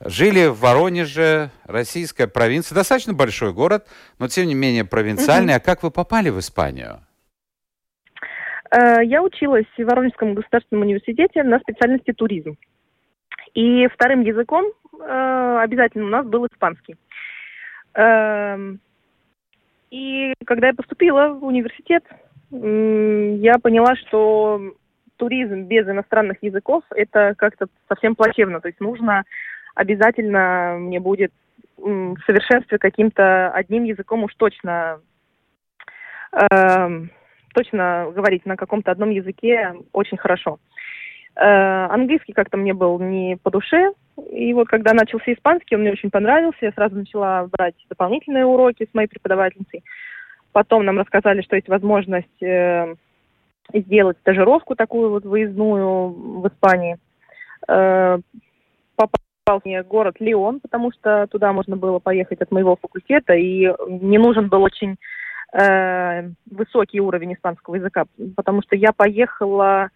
Жили 0.00 0.46
в 0.46 0.60
Воронеже, 0.60 1.50
российская 1.64 2.26
провинция, 2.26 2.74
достаточно 2.74 3.12
большой 3.12 3.52
город, 3.52 3.86
но 4.18 4.28
тем 4.28 4.46
не 4.46 4.54
менее 4.54 4.84
провинциальный. 4.84 5.54
Угу. 5.54 5.62
А 5.62 5.64
как 5.64 5.82
вы 5.82 5.90
попали 5.90 6.30
в 6.30 6.38
Испанию? 6.40 7.00
Э, 8.70 9.04
я 9.04 9.22
училась 9.22 9.66
в 9.78 9.82
Воронежском 9.82 10.34
государственном 10.34 10.82
университете 10.82 11.44
на 11.44 11.60
специальности 11.60 12.12
туризм. 12.12 12.56
И 13.54 13.86
вторым 13.86 14.22
языком 14.22 14.64
э, 15.00 15.58
обязательно 15.62 16.06
у 16.06 16.08
нас 16.08 16.26
был 16.26 16.46
испанский. 16.46 16.96
Эм, 17.94 18.80
и 19.90 20.34
когда 20.44 20.68
я 20.68 20.74
поступила 20.74 21.28
в 21.28 21.44
университет, 21.44 22.04
я 22.50 23.58
поняла, 23.58 23.96
что 23.96 24.60
туризм 25.16 25.62
без 25.62 25.88
иностранных 25.88 26.42
языков 26.42 26.82
это 26.90 27.34
как-то 27.36 27.66
совсем 27.88 28.14
плачевно. 28.16 28.60
То 28.60 28.68
есть 28.68 28.80
нужно 28.80 29.24
обязательно 29.74 30.76
мне 30.78 31.00
будет 31.00 31.32
в 31.76 32.16
совершенстве 32.26 32.78
каким-то 32.78 33.50
одним 33.50 33.84
языком 33.84 34.24
уж 34.24 34.34
точно 34.36 35.00
э, 36.32 36.88
точно 37.52 38.10
говорить 38.14 38.46
на 38.46 38.56
каком-то 38.56 38.90
одном 38.90 39.10
языке 39.10 39.74
очень 39.92 40.18
хорошо. 40.18 40.58
Э, 41.36 41.86
английский 41.90 42.32
как-то 42.32 42.56
мне 42.56 42.74
был 42.74 42.98
не 43.00 43.36
по 43.42 43.50
душе, 43.50 43.92
и 44.30 44.52
вот 44.54 44.68
когда 44.68 44.92
начался 44.92 45.32
испанский, 45.32 45.74
он 45.74 45.82
мне 45.82 45.92
очень 45.92 46.10
понравился, 46.10 46.58
я 46.62 46.72
сразу 46.72 46.94
начала 46.96 47.48
брать 47.50 47.74
дополнительные 47.88 48.44
уроки 48.44 48.88
с 48.88 48.94
моей 48.94 49.08
преподавательницей. 49.08 49.82
Потом 50.52 50.84
нам 50.84 50.98
рассказали, 50.98 51.42
что 51.42 51.56
есть 51.56 51.68
возможность 51.68 52.42
э, 52.42 52.94
сделать 53.72 54.16
стажировку 54.18 54.76
такую 54.76 55.10
вот 55.10 55.24
выездную 55.24 56.10
в 56.40 56.46
Испании. 56.46 56.98
Э, 57.66 58.18
попал 58.94 59.60
мне 59.64 59.82
город 59.82 60.16
Лион, 60.20 60.60
потому 60.60 60.92
что 60.92 61.26
туда 61.26 61.52
можно 61.52 61.76
было 61.76 61.98
поехать 61.98 62.40
от 62.40 62.52
моего 62.52 62.76
факультета, 62.76 63.34
и 63.34 63.74
не 63.88 64.18
нужен 64.18 64.48
был 64.48 64.62
очень 64.62 64.96
э, 65.52 66.30
высокий 66.48 67.00
уровень 67.00 67.34
испанского 67.34 67.74
языка, 67.74 68.04
потому 68.36 68.62
что 68.62 68.76
я 68.76 68.92
поехала 68.92 69.90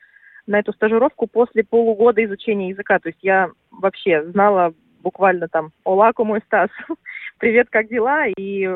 на 0.48 0.58
эту 0.58 0.72
стажировку 0.72 1.26
после 1.26 1.62
полугода 1.62 2.24
изучения 2.24 2.70
языка. 2.70 2.98
То 2.98 3.10
есть 3.10 3.18
я 3.22 3.50
вообще 3.70 4.24
знала 4.30 4.72
буквально 5.02 5.46
там 5.46 5.70
«Ола, 5.84 6.12
мой 6.18 6.40
Стас», 6.46 6.70
«Привет, 7.38 7.68
как 7.70 7.88
дела?» 7.88 8.26
и, 8.26 8.68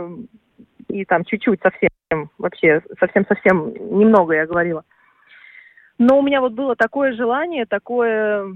и 0.88 1.04
там 1.06 1.24
чуть-чуть 1.24 1.60
совсем, 1.62 2.30
вообще 2.38 2.82
совсем-совсем 3.00 3.72
немного 3.98 4.34
я 4.34 4.46
говорила. 4.46 4.84
Но 5.98 6.18
у 6.18 6.22
меня 6.22 6.40
вот 6.40 6.52
было 6.52 6.76
такое 6.76 7.14
желание, 7.14 7.64
такое 7.64 8.54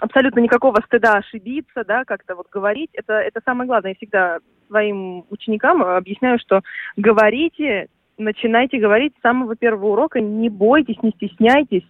абсолютно 0.00 0.40
никакого 0.40 0.80
стыда 0.86 1.14
ошибиться, 1.14 1.84
да, 1.84 2.04
как-то 2.04 2.36
вот 2.36 2.48
говорить. 2.50 2.90
Это, 2.92 3.14
это 3.14 3.40
самое 3.44 3.66
главное. 3.66 3.92
Я 3.92 3.96
всегда 3.96 4.38
своим 4.68 5.24
ученикам 5.30 5.82
объясняю, 5.82 6.38
что 6.38 6.62
говорите 6.96 7.88
начинайте 8.18 8.78
говорить 8.78 9.14
с 9.18 9.22
самого 9.22 9.56
первого 9.56 9.92
урока, 9.92 10.20
не 10.20 10.48
бойтесь, 10.48 11.02
не 11.02 11.10
стесняйтесь, 11.10 11.84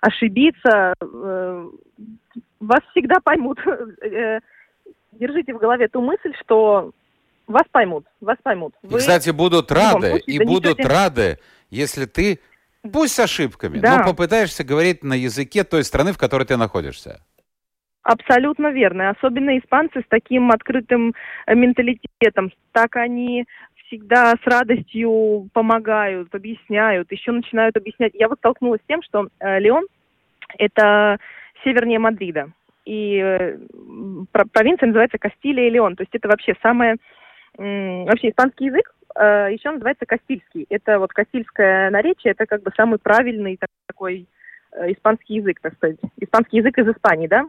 ошибиться, 0.00 0.94
э, 1.00 1.70
вас 2.60 2.80
всегда 2.90 3.16
поймут. 3.22 3.58
Э, 4.02 4.40
держите 5.12 5.54
в 5.54 5.58
голове 5.58 5.88
ту 5.88 6.00
мысль, 6.00 6.32
что 6.40 6.92
вас 7.46 7.62
поймут, 7.70 8.06
вас 8.20 8.36
поймут. 8.42 8.74
Вы, 8.82 8.98
кстати, 8.98 9.30
будут 9.30 9.72
рады, 9.72 10.18
и 10.26 10.44
будут 10.44 10.84
рады, 10.84 11.38
если 11.70 12.04
ты, 12.04 12.40
пусть 12.92 13.14
с 13.14 13.20
ошибками, 13.20 13.78
да. 13.78 13.98
но 13.98 14.04
попытаешься 14.04 14.64
говорить 14.64 15.02
на 15.02 15.14
языке 15.14 15.64
той 15.64 15.84
страны, 15.84 16.12
в 16.12 16.18
которой 16.18 16.44
ты 16.44 16.56
находишься. 16.56 17.20
Абсолютно 18.02 18.68
верно. 18.68 19.10
Особенно 19.10 19.58
испанцы 19.58 20.00
с 20.00 20.04
таким 20.08 20.52
открытым 20.52 21.12
э, 21.46 21.54
менталитетом. 21.56 22.52
Так 22.70 22.94
они 22.94 23.46
всегда 23.86 24.32
с 24.32 24.46
радостью 24.46 25.48
помогают, 25.52 26.34
объясняют, 26.34 27.10
еще 27.12 27.32
начинают 27.32 27.76
объяснять. 27.76 28.12
Я 28.14 28.28
вот 28.28 28.38
столкнулась 28.38 28.80
с 28.82 28.86
тем, 28.86 29.02
что 29.02 29.28
э, 29.40 29.58
Леон– 29.60 29.84
это 30.58 31.18
севернее 31.64 31.98
Мадрида. 31.98 32.50
И 32.84 33.18
э, 33.18 33.58
провинция 34.52 34.86
называется 34.86 35.18
Кастилия 35.18 35.66
и 35.66 35.70
Леон. 35.70 35.96
То 35.96 36.02
есть 36.02 36.14
это 36.14 36.28
вообще 36.28 36.54
самое... 36.62 36.96
Вообще 37.58 38.28
испанский 38.28 38.66
язык 38.66 38.94
э, 39.16 39.48
еще 39.52 39.70
называется 39.70 40.04
кастильский. 40.04 40.66
Это 40.68 40.98
вот 40.98 41.12
кастильское 41.12 41.90
наречие, 41.90 42.32
это 42.32 42.44
как 42.44 42.62
бы 42.62 42.70
самый 42.76 42.98
правильный 42.98 43.58
такой 43.86 44.26
э, 44.72 44.92
испанский 44.92 45.36
язык, 45.36 45.60
так 45.60 45.74
сказать. 45.74 45.96
Испанский 46.18 46.58
язык 46.58 46.76
из 46.78 46.88
Испании, 46.88 47.28
да? 47.28 47.48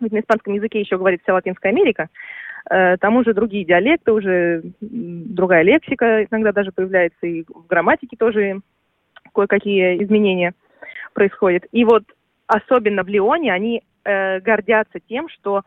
Ведь 0.00 0.12
на 0.12 0.20
испанском 0.20 0.54
языке 0.54 0.80
еще 0.80 0.98
говорит 0.98 1.22
вся 1.22 1.34
Латинская 1.34 1.70
Америка. 1.70 2.08
Э, 2.68 2.96
там 2.98 3.16
уже 3.16 3.32
другие 3.34 3.64
диалекты, 3.64 4.12
уже 4.12 4.62
другая 4.80 5.62
лексика 5.62 6.24
иногда 6.24 6.52
даже 6.52 6.72
появляется, 6.72 7.26
и 7.26 7.44
в 7.48 7.66
грамматике 7.66 8.16
тоже 8.16 8.60
кое-какие 9.34 10.02
изменения 10.02 10.52
происходят. 11.14 11.64
И 11.72 11.84
вот 11.84 12.04
особенно 12.46 13.02
в 13.02 13.08
Лионе 13.08 13.52
они 13.52 13.82
э, 14.04 14.40
гордятся 14.40 14.98
тем, 15.08 15.28
что 15.28 15.62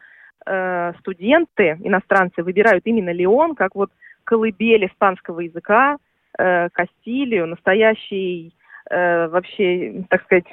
э, 0.46 0.94
студенты, 1.00 1.78
иностранцы, 1.82 2.44
выбирают 2.44 2.86
именно 2.86 3.12
Лион 3.12 3.56
как 3.56 3.76
вот 3.76 3.90
колыбель 4.24 4.86
испанского 4.86 5.42
языка, 5.42 5.98
э, 6.38 6.70
Кастилию, 6.70 7.48
настоящий 7.48 8.54
э, 8.90 9.28
вообще, 9.28 10.04
так 10.10 10.24
сказать, 10.24 10.46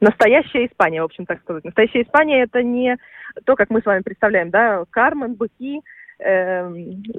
настоящая 0.00 0.66
Испания, 0.66 1.02
в 1.02 1.06
общем, 1.06 1.26
так 1.26 1.40
сказать. 1.40 1.64
Настоящая 1.64 2.02
Испания 2.02 2.42
это 2.42 2.62
не 2.62 2.96
то, 3.44 3.56
как 3.56 3.70
мы 3.70 3.80
с 3.80 3.86
вами 3.86 4.02
представляем, 4.02 4.50
да, 4.50 4.84
Кармен, 4.90 5.34
быки, 5.34 5.82
э, 6.18 6.70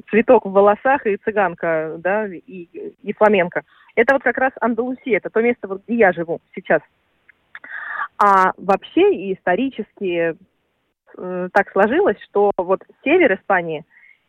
цветок 0.09 0.45
в 0.45 0.51
волосах 0.51 1.05
и 1.05 1.17
цыганка, 1.17 1.95
да, 1.99 2.27
и, 2.27 2.67
и 3.01 3.13
фламенко. 3.13 3.63
Это 3.95 4.13
вот 4.13 4.23
как 4.23 4.37
раз 4.37 4.51
Андалусия, 4.61 5.17
это 5.17 5.29
то 5.29 5.41
место, 5.41 5.67
вот, 5.67 5.83
где 5.85 5.97
я 5.97 6.13
живу 6.13 6.39
сейчас. 6.55 6.81
А 8.17 8.51
вообще 8.57 9.13
и 9.13 9.33
исторически 9.33 10.35
э, 11.17 11.49
так 11.53 11.71
сложилось, 11.71 12.17
что 12.29 12.51
вот 12.57 12.81
север 13.03 13.35
Испании 13.35 13.85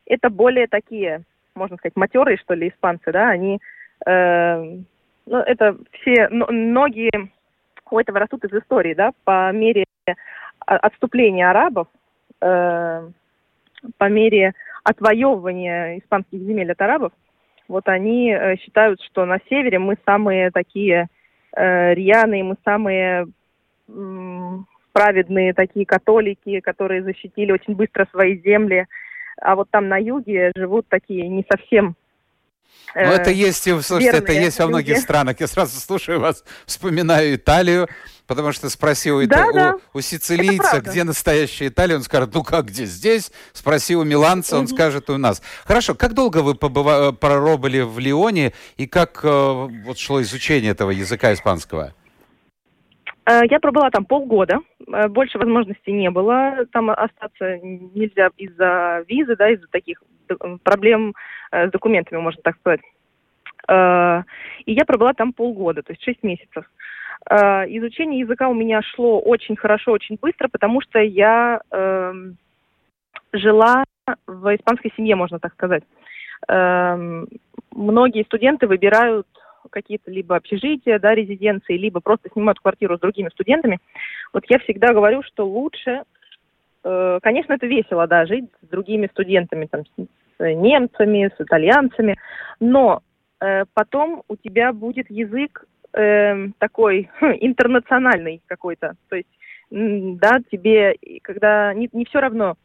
это 0.07 0.28
более 0.28 0.66
такие, 0.66 1.23
можно 1.54 1.76
сказать, 1.76 1.97
матерые, 1.97 2.37
что 2.38 2.54
ли, 2.54 2.69
испанцы, 2.69 3.12
да, 3.12 3.28
они, 3.30 3.61
э, 4.07 4.78
ну, 5.26 5.37
это 5.38 5.76
все, 5.92 6.28
многие 6.28 7.11
у 7.12 7.28
этого 7.99 8.21
растут 8.21 8.45
из 8.45 8.53
истории, 8.53 8.95
да, 8.95 9.13
по 9.25 9.51
мере 9.53 9.85
отступления 10.65 11.51
арабов, 11.51 11.89
э, 12.41 13.09
по 13.99 14.09
мере 14.09 14.55
отвоевывания 14.85 15.99
испанских 15.99 16.41
земель 16.41 16.73
от 16.73 16.81
арабов, 16.81 17.13
вот 17.71 17.89
они 17.89 18.33
э, 18.33 18.57
считают, 18.57 19.01
что 19.01 19.25
на 19.25 19.39
севере 19.49 19.79
мы 19.79 19.97
самые 20.05 20.51
такие 20.51 21.07
э, 21.57 21.95
рьяные, 21.95 22.43
мы 22.43 22.57
самые 22.65 23.29
э, 23.89 24.59
праведные 24.93 25.55
такие 25.55 25.87
католики, 25.87 26.61
которые 26.61 27.05
защитили 27.05 27.53
очень 27.53 27.77
быстро 27.77 28.07
свои 28.11 28.39
земли, 28.39 28.87
а 29.41 29.55
вот 29.55 29.71
там 29.71 29.89
на 29.89 29.99
юге 29.99 30.51
живут 30.57 30.89
такие 30.89 31.29
не 31.29 31.47
совсем 31.49 31.95
ну, 32.95 33.03
это 33.03 33.31
есть, 33.31 33.62
слушайте, 33.62 34.17
это 34.17 34.33
есть 34.33 34.59
во 34.59 34.67
многих 34.67 34.99
странах. 34.99 35.41
Я 35.41 35.47
сразу 35.47 35.79
слушаю 35.79 36.21
вас, 36.21 36.45
вспоминаю 36.67 37.37
Италию, 37.37 37.89
Потому 38.31 38.53
что 38.53 38.71
спроси 38.71 39.11
у, 39.11 39.27
да, 39.27 39.50
да. 39.53 39.75
у, 39.93 39.99
у 39.99 40.00
сицилийца, 40.00 40.81
где 40.81 41.03
настоящая 41.03 41.67
Италия, 41.67 41.97
он 41.97 42.03
скажет, 42.03 42.33
ну 42.33 42.45
как 42.45 42.67
где 42.67 42.85
здесь? 42.85 43.33
Спроси 43.53 43.97
у 43.97 44.05
миланца, 44.05 44.57
он 44.57 44.69
скажет 44.69 45.11
у 45.11 45.19
нас. 45.19 45.43
Хорошо, 45.65 45.97
как 45.97 46.15
долго 46.15 46.39
вы 46.39 46.53
побыва- 46.53 47.12
проработали 47.12 47.81
в 47.81 47.99
Лионе 47.99 48.53
и 48.77 48.87
как 48.87 49.19
э, 49.25 49.69
вот 49.85 49.99
шло 49.99 50.23
изучение 50.23 50.71
этого 50.71 50.93
языка 50.93 51.33
испанского? 51.33 51.93
Э, 53.27 53.41
я 53.50 53.59
пробыла 53.59 53.91
там 53.91 54.05
полгода, 54.05 54.61
э, 54.87 55.09
больше 55.09 55.37
возможностей 55.37 55.91
не 55.91 56.11
было, 56.11 56.67
там 56.73 56.91
остаться 56.91 57.59
нельзя 57.59 58.29
из-за 58.37 59.05
визы, 59.09 59.35
да, 59.35 59.50
из-за 59.50 59.67
таких 59.73 60.00
проблем 60.63 61.15
э, 61.53 61.69
с 61.69 61.71
документами, 61.71 62.19
можно 62.21 62.43
так 62.43 62.57
сказать. 62.57 62.81
И 63.69 64.73
я 64.73 64.85
пробыла 64.85 65.13
там 65.13 65.33
полгода, 65.33 65.83
то 65.83 65.93
есть 65.93 66.03
шесть 66.03 66.25
месяцев. 66.25 66.65
Изучение 67.29 68.21
языка 68.21 68.49
у 68.49 68.55
меня 68.55 68.81
шло 68.83 69.21
очень 69.21 69.55
хорошо, 69.55 69.93
очень 69.93 70.19
быстро, 70.21 70.49
потому 70.49 70.81
что 70.81 70.99
я 70.99 71.61
э, 71.71 72.15
жила 73.33 73.85
в 74.27 74.57
испанской 74.57 74.93
семье, 74.97 75.15
можно 75.15 75.39
так 75.39 75.53
сказать. 75.53 75.83
Э, 76.49 77.25
многие 77.73 78.25
студенты 78.25 78.67
выбирают 78.67 79.27
какие-то 79.71 80.11
либо 80.11 80.37
общежития, 80.37 80.99
да, 80.99 81.15
резиденции, 81.15 81.77
либо 81.77 82.01
просто 82.01 82.29
снимают 82.33 82.59
квартиру 82.59 82.97
с 82.97 83.01
другими 83.01 83.29
студентами. 83.29 83.79
Вот 84.33 84.45
я 84.49 84.59
всегда 84.61 84.93
говорю, 84.93 85.23
что 85.23 85.47
лучше, 85.47 86.03
э, 86.83 87.19
конечно, 87.23 87.53
это 87.53 87.67
весело, 87.67 88.07
да, 88.07 88.27
жить 88.27 88.47
с 88.63 88.69
другими 88.69 89.07
студентами, 89.09 89.67
там, 89.67 89.83
немцами, 90.41 91.31
с 91.37 91.41
итальянцами, 91.41 92.17
но 92.59 93.03
э, 93.41 93.65
потом 93.75 94.23
у 94.29 94.37
тебя 94.37 94.73
будет 94.73 95.11
язык 95.11 95.65
э, 95.93 96.49
такой 96.59 97.11
хм, 97.21 97.33
интернациональный 97.41 98.41
какой-то, 98.47 98.95
то 99.09 99.17
есть, 99.17 99.29
да, 99.71 100.39
тебе, 100.51 100.97
когда 101.23 101.73
не, 101.75 101.89
не 101.93 102.05
все 102.05 102.21
равно, 102.21 102.57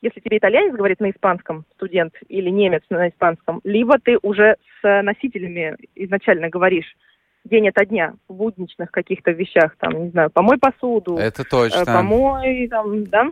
если 0.00 0.20
тебе 0.20 0.38
итальянец 0.38 0.74
говорит 0.74 1.00
на 1.00 1.10
испанском, 1.10 1.64
студент, 1.74 2.14
или 2.28 2.50
немец 2.50 2.82
на 2.90 3.08
испанском, 3.08 3.60
либо 3.64 3.98
ты 3.98 4.18
уже 4.22 4.56
с 4.80 5.02
носителями 5.02 5.76
изначально 5.94 6.48
говоришь 6.48 6.96
день 7.44 7.68
ото 7.68 7.84
дня 7.84 8.14
в 8.28 8.34
будничных 8.34 8.90
каких-то 8.90 9.30
вещах, 9.30 9.76
там, 9.78 10.04
не 10.04 10.10
знаю, 10.10 10.30
помой 10.30 10.58
посуду. 10.58 11.16
Это 11.16 11.44
точно. 11.44 11.80
Э, 11.80 11.84
помой, 11.84 12.68
там, 12.68 13.04
да, 13.04 13.28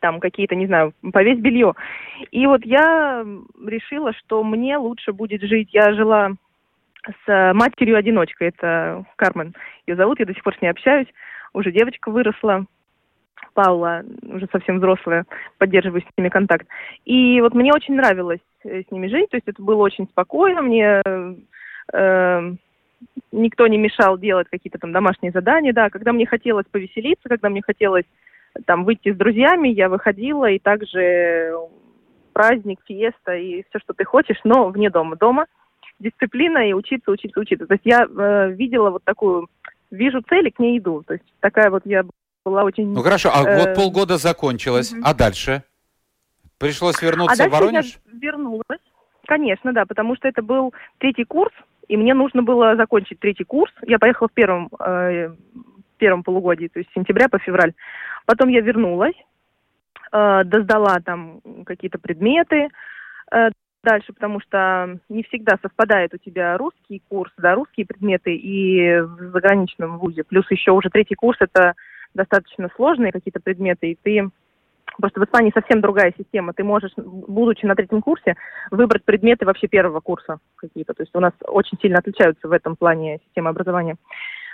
там 0.00 0.20
какие-то, 0.20 0.54
не 0.54 0.66
знаю, 0.66 0.92
повесь 1.12 1.38
белье. 1.38 1.74
И 2.30 2.46
вот 2.46 2.64
я 2.64 3.24
решила, 3.64 4.12
что 4.12 4.42
мне 4.42 4.76
лучше 4.76 5.12
будет 5.12 5.42
жить. 5.42 5.70
Я 5.72 5.92
жила 5.92 6.32
с 7.24 7.52
матерью-одиночкой, 7.54 8.48
это 8.48 9.04
Кармен 9.16 9.54
ее 9.86 9.96
зовут, 9.96 10.18
я 10.18 10.26
до 10.26 10.34
сих 10.34 10.42
пор 10.42 10.56
с 10.56 10.62
ней 10.62 10.68
общаюсь. 10.68 11.08
Уже 11.52 11.70
девочка 11.72 12.10
выросла, 12.10 12.66
Паула, 13.54 14.02
уже 14.22 14.46
совсем 14.52 14.78
взрослая, 14.78 15.24
поддерживаю 15.58 16.02
с 16.02 16.18
ними 16.18 16.28
контакт. 16.28 16.66
И 17.04 17.40
вот 17.40 17.54
мне 17.54 17.72
очень 17.72 17.94
нравилось 17.94 18.40
э, 18.64 18.82
с 18.82 18.90
ними 18.90 19.08
жить, 19.08 19.30
то 19.30 19.36
есть 19.36 19.48
это 19.48 19.62
было 19.62 19.82
очень 19.82 20.06
спокойно, 20.08 20.62
мне 20.62 21.02
э, 21.92 22.52
никто 23.32 23.66
не 23.66 23.78
мешал 23.78 24.18
делать 24.18 24.48
какие-то 24.50 24.78
там 24.78 24.92
домашние 24.92 25.32
задания, 25.32 25.72
да, 25.72 25.88
когда 25.90 26.12
мне 26.12 26.26
хотелось 26.26 26.66
повеселиться, 26.70 27.28
когда 27.28 27.48
мне 27.48 27.62
хотелось 27.62 28.04
там 28.64 28.84
выйти 28.84 29.12
с 29.12 29.16
друзьями, 29.16 29.68
я 29.68 29.88
выходила, 29.88 30.48
и 30.50 30.58
также 30.58 31.54
праздник, 32.32 32.80
фиеста 32.86 33.34
и 33.34 33.64
все, 33.68 33.78
что 33.78 33.94
ты 33.94 34.04
хочешь, 34.04 34.38
но 34.44 34.68
вне 34.68 34.90
дома. 34.90 35.16
Дома 35.16 35.46
дисциплина 35.98 36.58
и 36.68 36.72
учиться, 36.72 37.10
учиться, 37.10 37.40
учиться. 37.40 37.66
То 37.66 37.74
есть 37.74 37.86
я 37.86 38.04
э, 38.04 38.50
видела 38.52 38.90
вот 38.90 39.04
такую, 39.04 39.48
вижу 39.90 40.22
цель 40.28 40.48
и 40.48 40.50
к 40.50 40.58
ней 40.58 40.78
иду. 40.78 41.02
То 41.06 41.14
есть 41.14 41.24
такая 41.40 41.70
вот 41.70 41.82
я 41.86 42.04
была 42.44 42.64
очень... 42.64 42.92
Ну 42.92 43.02
хорошо, 43.02 43.30
а 43.34 43.42
э... 43.42 43.58
вот 43.58 43.74
полгода 43.74 44.18
закончилось, 44.18 44.92
угу. 44.92 45.00
а 45.04 45.14
дальше? 45.14 45.62
Пришлось 46.58 47.00
вернуться 47.02 47.44
а 47.44 47.48
в 47.48 47.52
Воронеж? 47.52 47.98
я 48.12 48.18
вернулась, 48.18 48.80
конечно, 49.26 49.72
да, 49.72 49.84
потому 49.84 50.16
что 50.16 50.28
это 50.28 50.42
был 50.42 50.72
третий 50.98 51.24
курс, 51.24 51.52
и 51.88 51.96
мне 51.96 52.14
нужно 52.14 52.42
было 52.42 52.76
закончить 52.76 53.20
третий 53.20 53.44
курс. 53.44 53.72
Я 53.82 53.98
поехала 53.98 54.28
в 54.28 54.32
первом, 54.32 54.70
э, 54.80 55.34
первом 55.98 56.22
полугодии, 56.22 56.68
то 56.68 56.78
есть 56.78 56.90
с 56.90 56.94
сентября 56.94 57.28
по 57.28 57.38
февраль. 57.38 57.74
Потом 58.26 58.48
я 58.48 58.60
вернулась, 58.60 59.14
э, 60.12 60.44
досдала 60.44 60.98
там 61.04 61.40
какие-то 61.64 61.98
предметы 61.98 62.68
э, 63.32 63.48
дальше, 63.82 64.12
потому 64.12 64.40
что 64.40 64.98
не 65.08 65.22
всегда 65.22 65.58
совпадает 65.62 66.12
у 66.12 66.18
тебя 66.18 66.58
русский 66.58 67.02
курс, 67.08 67.32
да, 67.38 67.54
русские 67.54 67.86
предметы 67.86 68.34
и 68.34 69.00
в 69.00 69.30
заграничном 69.32 69.98
вузе. 69.98 70.24
Плюс 70.24 70.50
еще 70.50 70.72
уже 70.72 70.90
третий 70.90 71.14
курс 71.14 71.38
это 71.40 71.74
достаточно 72.12 72.68
сложные 72.74 73.12
какие-то 73.12 73.40
предметы, 73.40 73.92
и 73.92 73.98
ты 74.02 74.28
Просто 74.98 75.20
в 75.20 75.24
Испании 75.24 75.52
совсем 75.52 75.80
другая 75.80 76.14
система. 76.16 76.54
Ты 76.54 76.64
можешь, 76.64 76.92
будучи 76.96 77.66
на 77.66 77.74
третьем 77.74 78.00
курсе, 78.00 78.36
выбрать 78.70 79.04
предметы 79.04 79.44
вообще 79.44 79.66
первого 79.66 80.00
курса 80.00 80.38
какие-то. 80.56 80.94
То 80.94 81.02
есть 81.02 81.14
у 81.14 81.20
нас 81.20 81.32
очень 81.42 81.78
сильно 81.82 81.98
отличаются 81.98 82.48
в 82.48 82.52
этом 82.52 82.76
плане 82.76 83.18
системы 83.26 83.50
образования. 83.50 83.96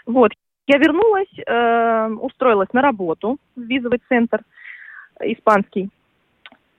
Вот. 0.07 0.33
Я 0.67 0.79
вернулась, 0.79 1.29
э, 1.45 2.09
устроилась 2.21 2.73
на 2.73 2.83
работу 2.83 3.39
в 3.57 3.61
визовый 3.61 4.01
центр 4.09 4.43
испанский. 5.21 5.91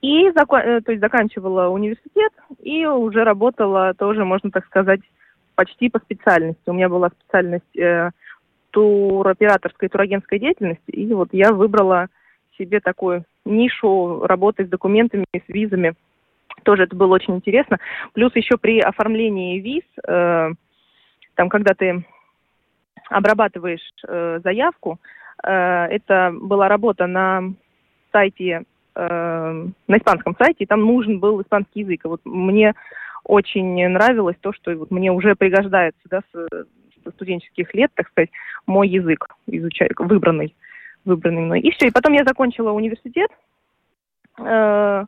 И 0.00 0.26
э, 0.26 0.32
то 0.32 0.92
есть 0.92 1.00
заканчивала 1.00 1.68
университет 1.68 2.32
и 2.60 2.86
уже 2.86 3.24
работала 3.24 3.94
тоже, 3.94 4.24
можно 4.24 4.50
так 4.50 4.66
сказать, 4.66 5.00
почти 5.54 5.88
по 5.88 5.98
специальности. 5.98 6.62
У 6.66 6.72
меня 6.72 6.88
была 6.88 7.10
специальность 7.10 7.76
э, 7.76 8.10
туроператорской, 8.70 9.88
турагентской 9.88 10.38
деятельности, 10.38 10.90
и 10.90 11.12
вот 11.14 11.28
я 11.32 11.52
выбрала 11.52 12.08
себе 12.58 12.80
такую 12.80 13.24
нишу 13.44 14.26
работы 14.26 14.64
с 14.64 14.68
документами, 14.68 15.24
с 15.34 15.48
визами. 15.48 15.94
Тоже 16.64 16.84
это 16.84 16.96
было 16.96 17.14
очень 17.14 17.36
интересно. 17.36 17.78
Плюс 18.14 18.34
еще 18.34 18.56
при 18.56 18.80
оформлении 18.80 19.60
виз, 19.60 19.84
э, 20.06 20.50
там, 21.34 21.48
когда 21.48 21.74
ты 21.74 22.04
обрабатываешь 23.16 23.88
э, 24.06 24.40
заявку, 24.42 24.98
э, 25.42 25.50
это 25.50 26.32
была 26.34 26.68
работа 26.68 27.06
на 27.06 27.42
сайте, 28.12 28.64
э, 28.94 29.66
на 29.88 29.96
испанском 29.96 30.36
сайте, 30.38 30.64
и 30.64 30.66
там 30.66 30.80
нужен 30.80 31.20
был 31.20 31.40
испанский 31.42 31.80
язык. 31.80 32.00
Вот 32.04 32.20
мне 32.24 32.74
очень 33.24 33.88
нравилось 33.88 34.36
то, 34.40 34.52
что 34.52 34.74
вот 34.76 34.90
мне 34.90 35.10
уже 35.12 35.34
пригождается 35.34 36.00
да, 36.10 36.20
с, 36.32 36.48
со 37.04 37.10
студенческих 37.10 37.72
лет, 37.74 37.90
так 37.94 38.08
сказать, 38.08 38.30
мой 38.66 38.88
язык 38.88 39.26
изучаю, 39.46 39.90
выбранный 39.98 40.54
выбранный 41.04 41.42
мной. 41.42 41.60
И 41.60 41.70
все. 41.72 41.88
И 41.88 41.90
потом 41.90 42.14
я 42.14 42.24
закончила 42.24 42.70
университет. 42.70 43.30
Э, 44.38 45.04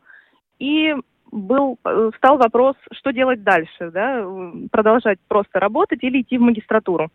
и 0.58 0.94
был, 1.32 1.78
встал 2.14 2.38
вопрос, 2.38 2.76
что 2.92 3.12
делать 3.12 3.42
дальше, 3.42 3.90
да, 3.90 4.24
продолжать 4.70 5.18
просто 5.28 5.58
работать 5.58 6.02
или 6.02 6.22
идти 6.22 6.38
в 6.38 6.42
магистратуру. 6.42 7.10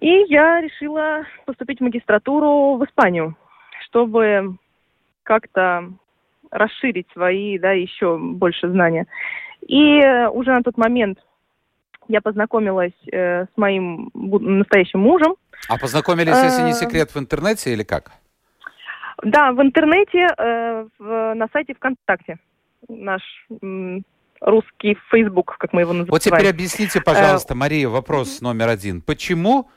И 0.00 0.24
я 0.28 0.60
решила 0.60 1.24
поступить 1.46 1.78
в 1.78 1.84
магистратуру 1.84 2.76
в 2.76 2.84
Испанию, 2.84 3.36
чтобы 3.86 4.56
как-то 5.22 5.90
расширить 6.50 7.06
свои, 7.12 7.58
да, 7.58 7.72
еще 7.72 8.18
больше 8.18 8.68
знания. 8.68 9.06
И 9.66 10.00
уже 10.32 10.52
на 10.52 10.62
тот 10.62 10.76
момент 10.76 11.18
я 12.08 12.20
познакомилась 12.20 12.92
э, 13.10 13.44
с 13.44 13.56
моим 13.56 14.10
настоящим 14.14 15.00
мужем. 15.00 15.34
А 15.68 15.78
познакомились, 15.78 16.36
если 16.36 16.62
не 16.62 16.70
э, 16.70 16.74
секрет, 16.74 17.10
в 17.14 17.18
интернете 17.18 17.72
или 17.72 17.82
как? 17.82 18.12
Да, 19.22 19.52
в 19.52 19.60
интернете, 19.62 20.26
э, 20.36 20.86
в, 20.98 21.34
на 21.34 21.48
сайте 21.52 21.74
ВКонтакте. 21.74 22.38
Наш 22.88 23.22
м, 23.62 24.04
русский 24.40 24.96
Facebook, 25.10 25.56
как 25.58 25.72
мы 25.72 25.80
его 25.80 25.92
называем. 25.92 26.10
Вот 26.10 26.20
теперь 26.20 26.48
объясните, 26.48 27.00
пожалуйста, 27.00 27.54
э, 27.54 27.56
Мария, 27.56 27.88
вопрос 27.88 28.40
номер 28.40 28.68
один. 28.68 29.00
Почему, 29.00 29.68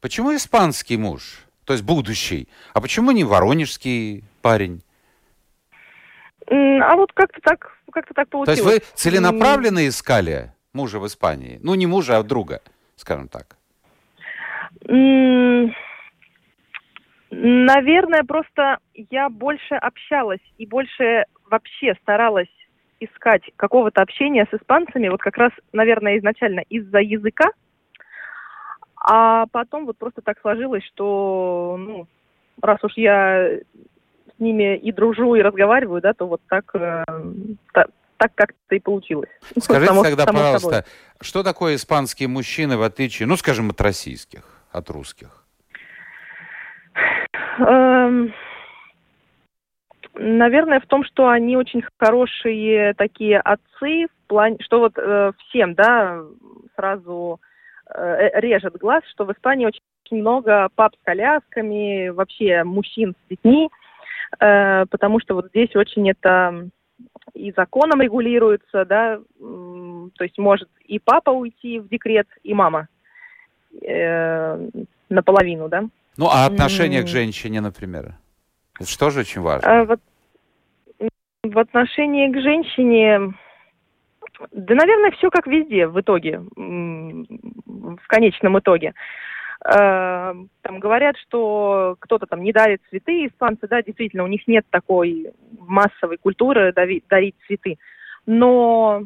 почему 0.00 0.34
испанский 0.34 0.96
муж, 0.96 1.44
то 1.64 1.72
есть 1.72 1.84
будущий, 1.84 2.48
а 2.74 2.80
почему 2.80 3.10
не 3.10 3.24
воронежский 3.24 4.24
парень? 4.42 4.82
А 6.48 6.94
вот 6.96 7.12
как-то 7.12 7.40
так, 7.42 7.76
как-то 7.92 8.14
так 8.14 8.28
получилось. 8.28 8.60
То 8.60 8.70
есть 8.70 8.84
вы 8.84 8.94
целенаправленно 8.94 9.88
искали 9.88 10.52
мужа 10.72 10.98
в 11.00 11.06
Испании? 11.06 11.58
Ну, 11.62 11.74
не 11.74 11.86
мужа, 11.86 12.18
а 12.18 12.22
друга, 12.22 12.60
скажем 12.96 13.28
так. 13.28 13.56
Наверное, 17.30 18.22
просто 18.22 18.78
я 18.94 19.28
больше 19.28 19.74
общалась 19.74 20.40
и 20.58 20.66
больше 20.66 21.24
вообще 21.50 21.94
старалась 22.02 22.48
искать 23.00 23.42
какого-то 23.56 24.00
общения 24.00 24.46
с 24.50 24.54
испанцами, 24.54 25.08
вот 25.08 25.20
как 25.20 25.36
раз, 25.36 25.52
наверное, 25.72 26.18
изначально 26.18 26.60
из-за 26.60 27.00
языка, 27.00 27.50
а 29.08 29.46
потом 29.52 29.86
вот 29.86 29.96
просто 29.96 30.20
так 30.20 30.40
сложилось, 30.40 30.82
что, 30.84 31.76
ну, 31.78 32.08
раз 32.60 32.82
уж 32.82 32.92
я 32.96 33.46
с 34.36 34.40
ними 34.40 34.76
и 34.76 34.90
дружу, 34.90 35.36
и 35.36 35.42
разговариваю, 35.42 36.02
да, 36.02 36.12
то 36.12 36.26
вот 36.26 36.40
так, 36.48 36.74
э, 36.74 37.04
так 37.72 38.32
как-то 38.34 38.74
и 38.74 38.80
получилось. 38.80 39.30
Скажите 39.58 39.86
само, 39.86 40.02
тогда, 40.02 40.26
пожалуйста, 40.26 40.68
собой. 40.68 40.82
что 41.20 41.44
такое 41.44 41.76
испанские 41.76 42.28
мужчины 42.28 42.76
в 42.76 42.82
отличие, 42.82 43.28
ну, 43.28 43.36
скажем, 43.36 43.70
от 43.70 43.80
российских, 43.80 44.42
от 44.72 44.90
русских? 44.90 45.44
Эм, 47.60 48.34
наверное, 50.14 50.80
в 50.80 50.86
том, 50.86 51.04
что 51.04 51.28
они 51.28 51.56
очень 51.56 51.84
хорошие 51.98 52.94
такие 52.94 53.38
отцы, 53.38 54.06
в 54.08 54.28
плане, 54.28 54.56
что 54.60 54.80
вот 54.80 54.94
э, 54.96 55.30
всем, 55.38 55.74
да, 55.74 56.22
сразу 56.74 57.40
режет 57.94 58.76
глаз, 58.78 59.02
что 59.12 59.24
в 59.24 59.32
Испании 59.32 59.66
очень 59.66 59.80
много 60.10 60.68
пап 60.74 60.94
с 60.94 61.04
колясками, 61.04 62.08
вообще 62.08 62.64
мужчин 62.64 63.14
с 63.14 63.30
детьми, 63.30 63.70
э, 64.40 64.86
потому 64.86 65.20
что 65.20 65.34
вот 65.34 65.48
здесь 65.48 65.74
очень 65.76 66.10
это 66.10 66.68
и 67.34 67.52
законом 67.52 68.00
регулируется, 68.00 68.84
да, 68.84 69.18
то 69.38 70.24
есть 70.24 70.38
может 70.38 70.68
и 70.84 70.98
папа 70.98 71.30
уйти 71.30 71.78
в 71.78 71.88
декрет, 71.88 72.26
и 72.42 72.54
мама 72.54 72.88
э, 73.82 74.68
наполовину, 75.08 75.68
да. 75.68 75.84
Ну, 76.16 76.28
а 76.30 76.46
отношение 76.46 77.02
к 77.02 77.08
женщине, 77.08 77.60
например? 77.60 78.14
Это 78.80 78.88
что 78.88 79.10
же 79.10 79.20
очень 79.20 79.42
важно? 79.42 79.80
А, 79.80 79.84
вот, 79.84 80.00
в 81.42 81.58
отношении 81.58 82.32
к 82.32 82.40
женщине, 82.40 83.34
да, 84.52 84.74
наверное, 84.74 85.10
все 85.12 85.30
как 85.30 85.46
везде 85.46 85.86
в 85.86 86.00
итоге, 86.00 86.40
в 88.02 88.06
конечном 88.06 88.58
итоге. 88.58 88.94
А, 89.64 90.34
там 90.62 90.80
говорят, 90.80 91.16
что 91.18 91.96
кто-то 91.98 92.26
там 92.26 92.42
не 92.42 92.52
дарит 92.52 92.80
цветы, 92.90 93.26
испанцы, 93.26 93.66
да, 93.68 93.82
действительно, 93.82 94.24
у 94.24 94.28
них 94.28 94.46
нет 94.46 94.66
такой 94.70 95.32
массовой 95.58 96.18
культуры 96.18 96.72
дарить, 96.72 97.04
дарить 97.08 97.34
цветы. 97.46 97.78
Но 98.26 99.04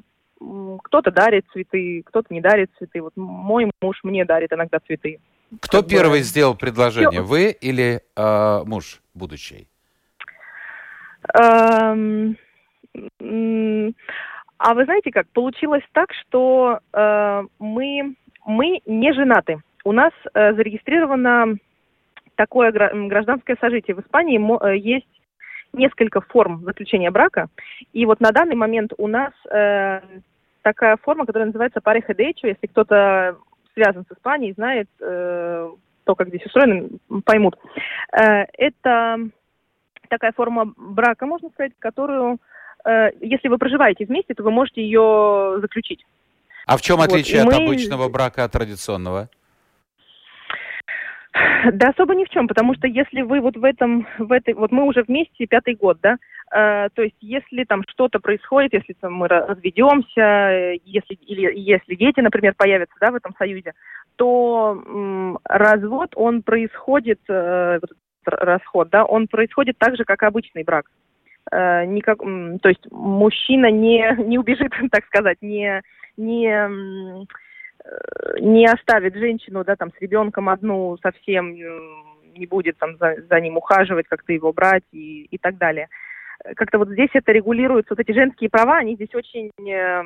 кто-то 0.83 1.11
дарит 1.11 1.47
цветы, 1.53 2.03
кто-то 2.07 2.33
не 2.33 2.41
дарит 2.41 2.71
цветы. 2.79 3.03
Вот 3.03 3.13
мой 3.17 3.71
муж 3.81 4.01
мне 4.03 4.25
дарит 4.25 4.53
иногда 4.53 4.79
цветы. 4.87 5.21
Кто 5.61 5.83
как 5.83 5.91
первый 5.91 6.21
бы... 6.21 6.25
сделал 6.25 6.55
предложение, 6.55 7.23
вы 7.23 7.51
или 7.51 8.01
э, 8.17 8.63
муж 8.65 9.01
будущий? 9.15 9.69
Эм, 11.35 12.37
а 14.59 14.75
вы 14.75 14.85
знаете 14.85 15.11
как? 15.11 15.29
Получилось 15.29 15.85
так, 15.93 16.11
что 16.15 16.81
э, 16.93 17.43
мы, 17.59 18.15
мы 18.47 18.81
не 18.87 19.13
женаты. 19.13 19.61
У 19.85 19.93
нас 19.93 20.13
э, 20.35 20.53
зарегистрировано 20.55 21.57
такое 22.35 22.73
гражданское 22.73 23.57
сожитие. 23.61 23.97
В 23.97 24.01
Испании 24.01 24.39
э, 24.39 24.77
есть 24.77 25.07
несколько 25.73 26.21
форм 26.21 26.63
заключения 26.65 27.11
брака. 27.11 27.49
И 27.93 28.05
вот 28.07 28.21
на 28.21 28.33
данный 28.33 28.57
момент 28.57 28.93
у 28.99 29.07
нас 29.07 29.33
э, 29.51 30.01
такая 30.63 30.97
форма, 30.99 31.27
которая 31.27 31.47
называется 31.47 31.81
пареха 31.81 32.15
дечо. 32.15 32.49
Если 32.49 32.67
кто-то 32.67 33.37
связан 33.75 34.05
с 34.09 34.13
Испанией, 34.13 34.55
знает 34.55 34.89
э, 35.01 35.71
то, 36.05 36.15
как 36.15 36.29
здесь 36.29 36.45
устроено, 36.45 36.89
поймут. 37.25 37.57
Э, 38.13 38.45
это 38.59 39.19
такая 40.09 40.33
форма 40.33 40.73
брака, 40.77 41.27
можно 41.27 41.51
сказать, 41.51 41.73
которую, 41.79 42.39
э, 42.85 43.11
если 43.21 43.49
вы 43.49 43.59
проживаете 43.59 44.05
вместе, 44.05 44.35
то 44.35 44.43
вы 44.43 44.51
можете 44.51 44.83
ее 44.83 45.59
заключить. 45.61 46.05
А 46.67 46.77
в 46.77 46.83
чем 46.83 47.01
отличие 47.01 47.45
вот, 47.45 47.53
от 47.53 47.61
мы... 47.61 47.65
обычного 47.67 48.09
брака 48.09 48.45
от 48.45 48.53
традиционного? 48.53 49.29
Да 51.73 51.89
особо 51.91 52.15
ни 52.15 52.25
в 52.25 52.29
чем, 52.31 52.49
потому 52.49 52.75
что 52.75 52.87
если 52.87 53.23
вы 53.23 53.41
вот 53.41 53.57
в 53.57 53.65
этом, 53.65 54.07
в 54.19 54.33
этой, 54.33 54.55
вот 54.55 54.73
мы 54.73 54.85
уже 54.85 55.03
вместе 55.03 55.47
пятый 55.47 55.75
год, 55.75 55.99
да, 56.03 56.17
э, 56.53 56.89
то 56.93 57.03
есть 57.03 57.17
если 57.21 57.65
там 57.65 57.85
что-то 57.89 58.19
происходит, 58.19 58.75
если 58.75 58.95
там 58.95 59.15
мы 59.15 59.29
разведемся, 59.29 60.77
если 60.85 61.15
или 61.15 61.53
если 61.59 61.95
дети, 61.95 62.21
например, 62.21 62.55
появятся, 62.57 62.95
да, 63.01 63.11
в 63.13 63.15
этом 63.15 63.35
союзе, 63.39 63.75
то 64.17 64.83
м, 64.87 65.39
развод 65.45 66.13
он 66.17 66.43
происходит, 66.43 67.21
э, 67.29 67.79
расход, 68.25 68.91
да, 68.91 69.05
он 69.05 69.29
происходит 69.29 69.79
так 69.79 69.97
же, 69.97 70.05
как 70.05 70.23
обычный 70.23 70.65
брак. 70.65 70.87
Э, 71.51 71.85
никак, 71.85 72.19
то 72.19 72.69
есть 72.69 72.87
мужчина 72.91 73.71
не 73.71 74.17
не 74.25 74.39
убежит, 74.39 74.73
так 74.91 75.05
сказать, 75.07 75.39
не 75.41 75.83
не 76.17 77.27
Э, 77.85 78.39
не 78.41 78.67
оставит 78.67 79.15
женщину, 79.15 79.65
да, 79.65 79.77
там, 79.77 79.91
с 79.91 80.01
ребенком 80.01 80.49
одну 80.49 80.97
совсем, 81.03 81.55
не 81.55 82.47
будет 82.47 82.79
там 82.79 82.97
за, 82.99 83.17
за 83.29 83.41
ним 83.41 83.57
ухаживать, 83.57 84.07
как-то 84.09 84.33
его 84.33 84.53
брать 84.53 84.85
и, 84.93 85.25
и 85.31 85.39
так 85.39 85.57
далее. 85.59 85.89
Как-то 86.57 86.79
вот 86.79 86.89
здесь 86.89 87.11
это 87.13 87.33
регулируется, 87.33 87.95
вот 87.95 88.01
эти 88.01 88.13
женские 88.13 88.51
права, 88.51 88.79
они 88.79 88.95
здесь 88.95 89.15
очень 89.15 89.51
э, 89.69 90.03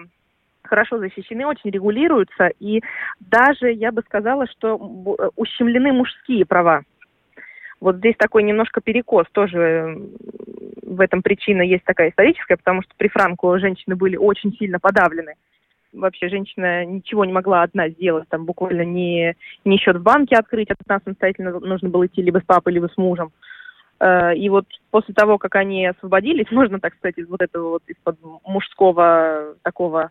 хорошо 0.62 0.98
защищены, 0.98 1.46
очень 1.46 1.70
регулируются, 1.70 2.50
и 2.58 2.82
даже, 3.20 3.70
я 3.72 3.92
бы 3.92 4.02
сказала, 4.02 4.46
что 4.46 4.76
э, 5.18 5.28
ущемлены 5.36 5.92
мужские 5.92 6.44
права. 6.46 6.82
Вот 7.80 7.96
здесь 7.96 8.16
такой 8.16 8.44
немножко 8.44 8.80
перекос 8.80 9.26
тоже 9.32 9.98
в 10.86 11.00
этом 11.00 11.22
причина 11.22 11.62
есть 11.62 11.84
такая 11.84 12.10
историческая, 12.10 12.56
потому 12.56 12.82
что 12.82 12.94
при 12.96 13.08
Франко 13.08 13.58
женщины 13.58 13.96
были 13.96 14.16
очень 14.16 14.52
сильно 14.56 14.78
подавлены 14.78 15.34
вообще 15.94 16.28
женщина 16.28 16.84
ничего 16.84 17.24
не 17.24 17.32
могла 17.32 17.62
одна 17.62 17.88
сделать, 17.88 18.28
там 18.28 18.44
буквально 18.44 18.82
не, 18.82 19.36
не 19.64 19.78
счет 19.78 19.96
в 19.96 20.02
банке 20.02 20.36
открыть, 20.36 20.70
от 20.70 20.78
нас 20.86 21.02
самостоятельно 21.04 21.58
нужно 21.60 21.88
было 21.88 22.06
идти 22.06 22.22
либо 22.22 22.38
с 22.38 22.44
папой, 22.44 22.72
либо 22.72 22.88
с 22.92 22.96
мужем. 22.96 23.32
Э, 24.00 24.34
и 24.34 24.48
вот 24.48 24.66
после 24.90 25.14
того, 25.14 25.38
как 25.38 25.54
они 25.56 25.86
освободились, 25.86 26.46
можно 26.50 26.80
так 26.80 26.94
сказать, 26.96 27.18
из 27.18 27.28
вот 27.28 27.40
этого 27.40 27.70
вот 27.70 27.82
из-под 27.86 28.18
мужского 28.44 29.54
такого 29.62 30.10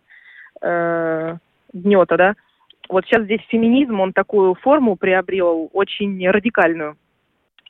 э, 0.60 1.36
гнета, 1.72 2.16
да, 2.16 2.34
вот 2.88 3.04
сейчас 3.06 3.24
здесь 3.24 3.40
феминизм, 3.48 4.00
он 4.00 4.12
такую 4.12 4.54
форму 4.54 4.96
приобрел 4.96 5.70
очень 5.72 6.28
радикальную. 6.28 6.96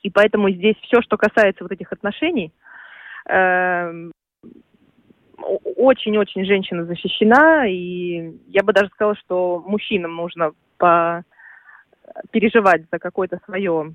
И 0.03 0.09
поэтому 0.09 0.49
здесь 0.49 0.75
все, 0.81 1.01
что 1.01 1.17
касается 1.17 1.63
вот 1.63 1.71
этих 1.71 1.91
отношений, 1.91 2.51
очень-очень 5.75 6.45
женщина 6.45 6.85
защищена, 6.85 7.67
и 7.67 8.33
я 8.47 8.63
бы 8.63 8.73
даже 8.73 8.89
сказала, 8.89 9.15
что 9.15 9.63
мужчинам 9.65 10.15
нужно 10.15 10.51
по 10.77 11.23
переживать 12.31 12.83
за 12.91 12.99
какое-то 12.99 13.39
свое 13.45 13.93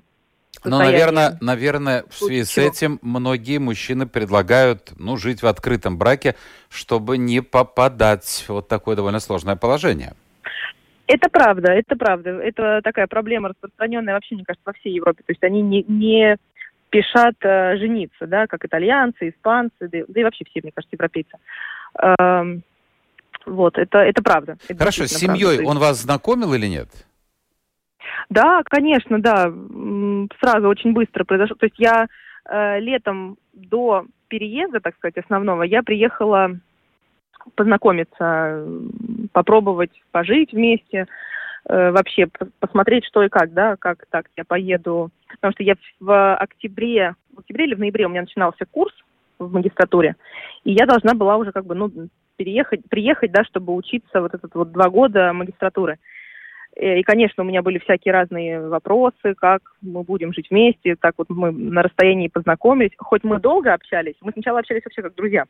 ну, 0.63 0.77
наверное, 0.77 1.37
наверное, 1.41 2.03
в 2.09 2.13
связи 2.13 2.43
с 2.43 2.57
этим 2.57 2.99
многие 3.01 3.57
мужчины 3.57 4.05
предлагают, 4.05 4.91
ну, 4.99 5.17
жить 5.17 5.41
в 5.41 5.47
открытом 5.47 5.97
браке, 5.97 6.35
чтобы 6.69 7.17
не 7.17 7.41
попадать 7.41 8.45
в 8.47 8.49
вот 8.49 8.67
такое 8.67 8.95
довольно 8.95 9.19
сложное 9.19 9.55
положение. 9.55 10.13
Это 11.07 11.29
правда, 11.29 11.71
это 11.71 11.95
правда. 11.95 12.29
Это 12.29 12.81
такая 12.83 13.07
проблема 13.07 13.49
распространенная 13.49 14.13
вообще, 14.13 14.35
мне 14.35 14.45
кажется, 14.45 14.63
во 14.65 14.73
всей 14.73 14.93
Европе. 14.93 15.23
То 15.25 15.31
есть 15.31 15.43
они 15.43 15.61
не, 15.61 15.83
не 15.87 16.37
спешат 16.91 17.35
э, 17.41 17.77
жениться, 17.77 18.27
да, 18.27 18.47
как 18.47 18.65
итальянцы, 18.65 19.29
испанцы, 19.29 19.87
да, 19.87 19.99
да 20.07 20.19
и 20.19 20.23
вообще 20.23 20.43
все, 20.45 20.59
мне 20.61 20.71
кажется, 20.73 20.95
европейцы. 20.95 21.37
Эм, 21.99 22.63
вот, 23.45 23.77
это, 23.77 23.99
это 23.99 24.21
правда. 24.21 24.57
Это 24.67 24.79
Хорошо, 24.79 25.05
с 25.05 25.11
семьей 25.11 25.57
правда. 25.57 25.71
он 25.71 25.79
вас 25.79 26.01
знакомил 26.01 26.53
или 26.53 26.67
нет? 26.67 26.89
Да, 28.29 28.61
конечно, 28.65 29.21
да. 29.21 29.51
Сразу 30.39 30.67
очень 30.67 30.93
быстро 30.93 31.23
произошло. 31.23 31.55
То 31.55 31.65
есть 31.65 31.79
я 31.79 32.07
э, 32.49 32.79
летом 32.79 33.37
до 33.53 34.05
переезда, 34.27 34.79
так 34.79 34.95
сказать, 34.95 35.17
основного, 35.17 35.63
я 35.63 35.83
приехала 35.83 36.51
познакомиться, 37.55 38.65
попробовать 39.31 39.91
пожить 40.11 40.53
вместе, 40.53 41.07
э, 41.67 41.91
вообще 41.91 42.27
посмотреть, 42.59 43.05
что 43.05 43.23
и 43.23 43.29
как, 43.29 43.53
да, 43.53 43.75
как 43.77 44.05
так 44.09 44.27
я 44.37 44.43
поеду. 44.45 45.09
Потому 45.29 45.53
что 45.53 45.63
я 45.63 45.75
в 45.99 46.35
октябре, 46.35 47.15
в 47.33 47.39
октябре 47.39 47.65
или 47.65 47.75
в 47.75 47.79
ноябре 47.79 48.05
у 48.05 48.09
меня 48.09 48.21
начинался 48.21 48.65
курс 48.69 48.93
в 49.39 49.51
магистратуре, 49.51 50.15
и 50.63 50.71
я 50.71 50.85
должна 50.85 51.15
была 51.15 51.37
уже 51.37 51.51
как 51.51 51.65
бы, 51.65 51.73
ну, 51.73 51.91
переехать, 52.35 52.81
приехать, 52.89 53.31
да, 53.31 53.43
чтобы 53.43 53.73
учиться 53.73 54.21
вот 54.21 54.33
этот 54.33 54.53
вот 54.55 54.71
два 54.71 54.89
года 54.89 55.33
магистратуры. 55.33 55.97
Э, 56.75 56.99
и, 56.99 57.03
конечно, 57.03 57.43
у 57.43 57.45
меня 57.45 57.61
были 57.61 57.79
всякие 57.79 58.13
разные 58.13 58.67
вопросы, 58.67 59.33
как 59.35 59.61
мы 59.81 60.03
будем 60.03 60.33
жить 60.33 60.49
вместе, 60.49 60.95
так 60.95 61.15
вот 61.17 61.29
мы 61.29 61.51
на 61.51 61.83
расстоянии 61.83 62.27
познакомились. 62.27 62.91
Хоть 62.97 63.23
мы 63.23 63.39
долго 63.39 63.73
общались, 63.73 64.15
мы 64.21 64.31
сначала 64.31 64.59
общались 64.59 64.83
вообще 64.85 65.01
как 65.01 65.15
друзья 65.15 65.45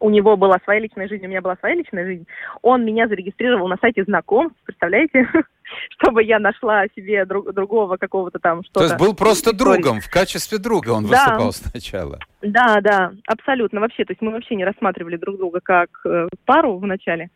у 0.00 0.10
него 0.10 0.36
была 0.36 0.58
своя 0.64 0.80
личная 0.80 1.08
жизнь, 1.08 1.24
у 1.24 1.28
меня 1.28 1.40
была 1.40 1.56
своя 1.56 1.74
личная 1.74 2.04
жизнь. 2.04 2.26
Он 2.62 2.84
меня 2.84 3.08
зарегистрировал 3.08 3.68
на 3.68 3.76
сайте 3.80 4.04
знакомств, 4.04 4.58
представляете? 4.64 5.28
Чтобы 5.98 6.22
я 6.22 6.38
нашла 6.38 6.84
себе 6.94 7.24
друг, 7.24 7.52
другого 7.52 7.96
какого-то 7.96 8.38
там 8.38 8.62
что-то. 8.64 8.80
То 8.80 8.84
есть 8.84 8.98
был 8.98 9.14
просто 9.14 9.56
другом, 9.56 10.00
в 10.00 10.10
качестве 10.10 10.58
друга 10.58 10.90
он 10.90 11.06
да. 11.06 11.08
выступал 11.08 11.52
сначала. 11.52 12.18
Да, 12.42 12.80
да, 12.80 13.12
абсолютно. 13.26 13.80
Вообще, 13.80 14.04
то 14.04 14.12
есть 14.12 14.20
мы 14.20 14.32
вообще 14.32 14.56
не 14.56 14.64
рассматривали 14.64 15.16
друг 15.16 15.38
друга 15.38 15.60
как 15.62 15.88
э, 16.04 16.28
пару 16.44 16.76
в 16.78 16.86
начале. 16.86 17.30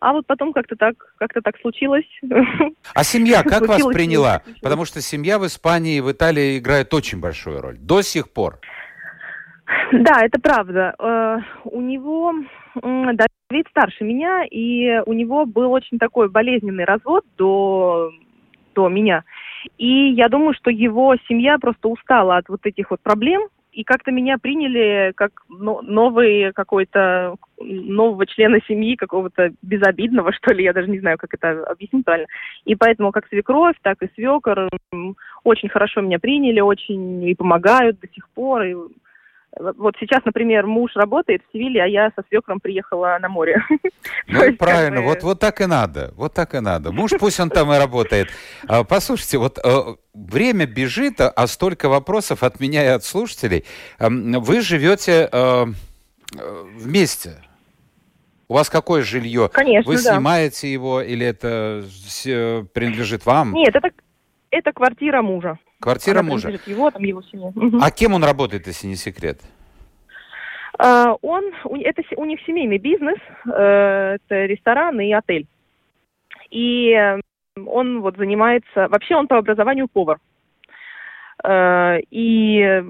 А 0.00 0.12
вот 0.12 0.26
потом 0.26 0.52
как-то 0.52 0.76
так, 0.76 0.94
как-то 1.18 1.42
так 1.42 1.58
случилось. 1.60 2.06
А 2.94 3.04
семья 3.04 3.42
как 3.42 3.66
вас 3.66 3.82
приняла? 3.86 4.42
Потому 4.62 4.84
что 4.84 5.00
семья 5.00 5.38
в 5.38 5.46
Испании 5.46 5.98
и 5.98 6.00
в 6.00 6.10
Италии 6.10 6.58
играет 6.58 6.92
очень 6.94 7.20
большую 7.20 7.60
роль. 7.60 7.76
До 7.78 8.02
сих 8.02 8.30
пор. 8.30 8.60
Да, 9.92 10.22
это 10.22 10.40
правда. 10.40 10.94
Э, 10.98 11.38
у 11.64 11.80
него 11.80 12.34
Давид 12.74 13.66
старше 13.70 14.04
меня, 14.04 14.44
и 14.44 15.00
у 15.06 15.12
него 15.12 15.46
был 15.46 15.72
очень 15.72 15.98
такой 15.98 16.28
болезненный 16.28 16.84
развод 16.84 17.24
до, 17.36 18.10
до 18.74 18.88
меня. 18.88 19.24
И 19.78 20.10
я 20.12 20.28
думаю, 20.28 20.54
что 20.54 20.70
его 20.70 21.16
семья 21.28 21.58
просто 21.58 21.88
устала 21.88 22.36
от 22.36 22.48
вот 22.48 22.60
этих 22.64 22.90
вот 22.90 23.00
проблем, 23.00 23.42
и 23.72 23.84
как-то 23.84 24.10
меня 24.10 24.36
приняли 24.38 25.12
как 25.14 25.30
новый 25.48 26.52
какой-то 26.52 27.36
нового 27.58 28.26
члена 28.26 28.58
семьи, 28.66 28.96
какого-то 28.96 29.52
безобидного, 29.62 30.32
что 30.32 30.52
ли, 30.52 30.64
я 30.64 30.72
даже 30.72 30.88
не 30.88 30.98
знаю, 30.98 31.18
как 31.18 31.34
это 31.34 31.64
объяснить 31.64 32.04
правильно. 32.04 32.26
И 32.64 32.74
поэтому 32.74 33.12
как 33.12 33.28
свекровь, 33.28 33.76
так 33.82 34.02
и 34.02 34.10
свекор 34.14 34.68
очень 35.44 35.68
хорошо 35.68 36.00
меня 36.00 36.18
приняли, 36.18 36.60
очень 36.60 37.22
и 37.24 37.34
помогают 37.34 38.00
до 38.00 38.08
сих 38.08 38.28
пор, 38.30 38.62
и 38.62 38.74
вот 39.58 39.96
сейчас, 39.98 40.24
например, 40.24 40.66
муж 40.66 40.92
работает 40.94 41.42
в 41.42 41.52
Севиле, 41.52 41.82
а 41.82 41.86
я 41.86 42.12
со 42.14 42.22
свекром 42.28 42.60
приехала 42.60 43.18
на 43.20 43.28
море. 43.28 43.62
Ну, 44.28 44.54
правильно, 44.56 45.02
вот, 45.02 45.22
вот 45.22 45.40
так 45.40 45.60
и 45.60 45.66
надо, 45.66 46.12
вот 46.16 46.32
так 46.32 46.54
и 46.54 46.60
надо. 46.60 46.92
Муж 46.92 47.10
пусть 47.18 47.40
он 47.40 47.50
там 47.50 47.72
и 47.72 47.78
работает. 47.78 48.28
А, 48.68 48.84
послушайте, 48.84 49.38
вот 49.38 49.58
э, 49.58 49.70
время 50.14 50.66
бежит, 50.66 51.20
а 51.20 51.46
столько 51.46 51.88
вопросов 51.88 52.42
от 52.42 52.60
меня 52.60 52.84
и 52.84 52.88
от 52.88 53.04
слушателей. 53.04 53.64
Вы 53.98 54.60
живете 54.60 55.28
э, 55.30 55.64
вместе, 56.76 57.42
у 58.48 58.54
вас 58.54 58.70
какое 58.70 59.02
жилье? 59.02 59.48
Конечно, 59.52 59.90
Вы 59.90 59.98
снимаете 59.98 60.72
его 60.72 61.02
или 61.02 61.26
это 61.26 61.84
принадлежит 62.72 63.26
вам? 63.26 63.52
Нет, 63.52 63.74
это, 63.74 63.90
это 64.50 64.72
квартира 64.72 65.22
мужа. 65.22 65.58
Квартира 65.80 66.22
мужа. 66.22 66.50
Его, 66.66 66.90
там, 66.90 67.02
его 67.02 67.22
семья. 67.22 67.50
А 67.80 67.90
кем 67.90 68.12
он 68.12 68.22
работает, 68.22 68.66
если 68.66 68.86
не 68.86 68.96
секрет? 68.96 69.40
Uh, 70.78 71.18
он, 71.20 71.44
это 71.82 72.02
у 72.16 72.24
них 72.24 72.40
семейный 72.46 72.78
бизнес, 72.78 73.18
uh, 73.46 74.16
это 74.16 74.46
ресторан 74.46 74.98
и 75.00 75.12
отель. 75.12 75.46
И 76.50 76.92
uh, 76.92 77.20
он 77.66 78.00
вот 78.00 78.16
занимается, 78.16 78.88
вообще 78.88 79.14
он 79.14 79.26
по 79.26 79.36
образованию 79.38 79.88
повар. 79.88 80.18
Э, 81.42 81.98
и 82.10 82.82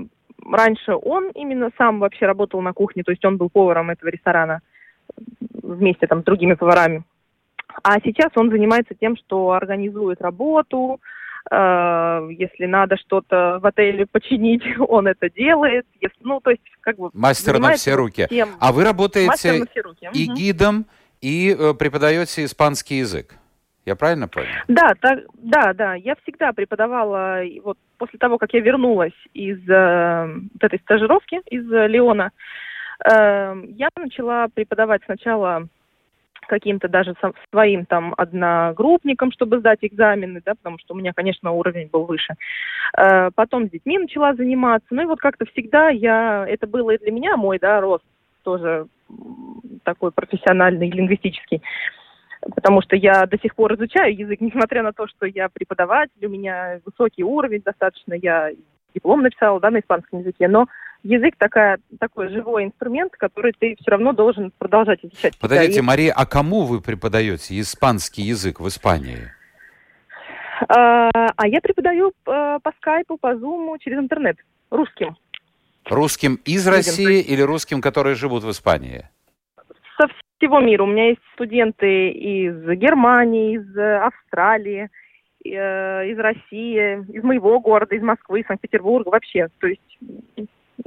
раньше 0.50 0.94
он 0.94 1.30
именно 1.30 1.70
сам 1.78 2.00
вообще 2.00 2.26
работал 2.26 2.60
на 2.60 2.72
кухне, 2.72 3.02
то 3.02 3.10
есть 3.10 3.24
он 3.24 3.36
был 3.36 3.48
поваром 3.50 3.90
этого 3.90 4.10
ресторана 4.10 4.60
вместе 5.62 6.06
там 6.06 6.22
с 6.22 6.24
другими 6.24 6.54
поварами. 6.54 7.02
А 7.82 8.00
сейчас 8.00 8.30
он 8.36 8.50
занимается 8.50 8.94
тем, 8.94 9.16
что 9.16 9.52
организует 9.52 10.20
работу, 10.20 11.00
Э, 11.00 11.19
если 11.50 12.66
надо 12.66 12.96
что-то 12.96 13.58
в 13.60 13.66
отеле 13.66 14.06
починить, 14.06 14.62
он 14.78 15.06
это 15.06 15.30
делает. 15.30 15.86
Если, 16.00 16.18
ну, 16.20 16.40
то 16.40 16.50
есть, 16.50 16.62
как 16.80 16.96
бы... 16.96 17.10
Мастер 17.12 17.58
на 17.58 17.74
все 17.74 17.94
руки. 17.94 18.26
Тем... 18.28 18.50
А 18.60 18.72
вы 18.72 18.84
работаете 18.84 19.64
и 20.12 20.26
гидом, 20.26 20.86
и 21.20 21.56
э, 21.58 21.74
преподаете 21.74 22.44
испанский 22.44 22.98
язык. 22.98 23.34
Я 23.86 23.96
правильно 23.96 24.28
понял? 24.28 24.48
Да, 24.68 24.94
так, 25.00 25.20
да, 25.34 25.72
да. 25.72 25.94
Я 25.94 26.14
всегда 26.22 26.52
преподавала, 26.52 27.40
вот 27.62 27.78
после 27.98 28.18
того, 28.18 28.38
как 28.38 28.52
я 28.52 28.60
вернулась 28.60 29.14
из 29.32 29.58
э, 29.68 30.26
вот 30.52 30.62
этой 30.62 30.78
стажировки 30.80 31.40
из 31.46 31.70
э, 31.72 31.88
Леона, 31.88 32.30
э, 33.04 33.62
я 33.68 33.88
начала 33.96 34.48
преподавать 34.48 35.02
сначала 35.06 35.66
каким-то 36.50 36.88
даже 36.88 37.14
своим 37.52 37.86
там 37.86 38.12
одногруппникам, 38.16 39.30
чтобы 39.30 39.60
сдать 39.60 39.78
экзамены, 39.82 40.42
да, 40.44 40.54
потому 40.56 40.78
что 40.78 40.94
у 40.94 40.96
меня, 40.96 41.12
конечно, 41.14 41.52
уровень 41.52 41.88
был 41.92 42.06
выше. 42.06 42.34
Э, 42.98 43.30
потом 43.34 43.68
с 43.68 43.70
детьми 43.70 43.98
начала 43.98 44.34
заниматься. 44.34 44.88
Ну 44.90 45.02
и 45.02 45.06
вот 45.06 45.20
как-то 45.20 45.44
всегда 45.46 45.90
я, 45.90 46.44
это 46.48 46.66
было 46.66 46.90
и 46.90 46.98
для 46.98 47.12
меня 47.12 47.36
мой, 47.36 47.60
да, 47.60 47.80
рост 47.80 48.04
тоже 48.42 48.86
такой 49.84 50.10
профессиональный, 50.10 50.90
лингвистический. 50.90 51.62
Потому 52.40 52.82
что 52.82 52.96
я 52.96 53.26
до 53.26 53.38
сих 53.38 53.54
пор 53.54 53.74
изучаю 53.74 54.16
язык, 54.16 54.40
несмотря 54.40 54.82
на 54.82 54.92
то, 54.92 55.06
что 55.06 55.26
я 55.26 55.48
преподаватель, 55.48 56.26
у 56.26 56.28
меня 56.28 56.80
высокий 56.84 57.22
уровень 57.22 57.62
достаточно, 57.64 58.14
я 58.14 58.50
диплом 58.94 59.22
написала, 59.22 59.60
да, 59.60 59.70
на 59.70 59.80
испанском 59.80 60.20
языке, 60.20 60.48
но 60.48 60.66
язык 61.02 61.34
такая, 61.38 61.78
такой 61.98 62.28
живой 62.28 62.64
инструмент, 62.64 63.12
который 63.16 63.52
ты 63.58 63.76
все 63.80 63.90
равно 63.90 64.12
должен 64.12 64.52
продолжать 64.58 65.00
изучать. 65.02 65.38
Подождите, 65.38 65.82
Мария, 65.82 66.12
а 66.14 66.26
кому 66.26 66.62
вы 66.62 66.80
преподаете 66.80 67.58
испанский 67.60 68.22
язык 68.22 68.60
в 68.60 68.68
Испании? 68.68 69.32
А, 70.68 71.08
а 71.36 71.48
я 71.48 71.60
преподаю 71.60 72.10
э, 72.10 72.12
по 72.62 72.72
скайпу, 72.76 73.16
по 73.16 73.36
зуму, 73.36 73.78
через 73.78 73.98
интернет, 73.98 74.36
русским. 74.70 75.16
Русским 75.86 76.38
из 76.44 76.66
России 76.68 77.20
или 77.20 77.40
русским, 77.40 77.80
которые 77.80 78.14
живут 78.14 78.44
в 78.44 78.50
Испании? 78.50 79.08
Со 79.98 80.06
всего 80.36 80.60
мира. 80.60 80.82
У 80.82 80.86
меня 80.86 81.08
есть 81.08 81.20
студенты 81.34 82.10
из 82.10 82.54
Германии, 82.78 83.56
из 83.56 83.76
Австралии, 83.76 84.84
э, 84.84 84.88
из 85.42 86.18
России, 86.18 87.04
из 87.12 87.22
моего 87.22 87.60
города, 87.60 87.94
из 87.94 88.02
Москвы, 88.02 88.40
из 88.40 88.46
Санкт-Петербурга, 88.46 89.08
вообще. 89.08 89.48
То 89.58 89.66
есть 89.66 89.80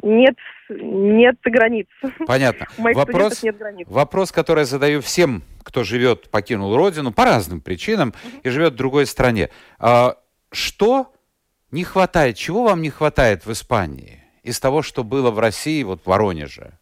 нет, 0.01 0.35
нет 0.69 1.37
границ. 1.43 1.87
Понятно. 2.25 2.67
У 2.77 2.81
моих 2.81 2.97
вопрос, 2.97 3.43
нет 3.43 3.57
границ. 3.57 3.87
Вопрос, 3.89 4.31
который 4.31 4.59
я 4.59 4.65
задаю 4.65 5.01
всем, 5.01 5.43
кто 5.63 5.83
живет, 5.83 6.29
покинул 6.29 6.75
родину 6.75 7.11
по 7.11 7.25
разным 7.25 7.61
причинам 7.61 8.13
и 8.43 8.49
живет 8.49 8.73
в 8.73 8.77
другой 8.77 9.05
стране. 9.05 9.49
А, 9.79 10.15
что 10.51 11.13
не 11.71 11.83
хватает, 11.83 12.37
чего 12.37 12.63
вам 12.63 12.81
не 12.81 12.89
хватает 12.89 13.45
в 13.45 13.51
Испании 13.51 14.23
из 14.43 14.59
того, 14.59 14.81
что 14.81 15.03
было 15.03 15.31
в 15.31 15.39
России, 15.39 15.83
вот 15.83 16.01
в 16.01 16.07
Воронеже? 16.07 16.73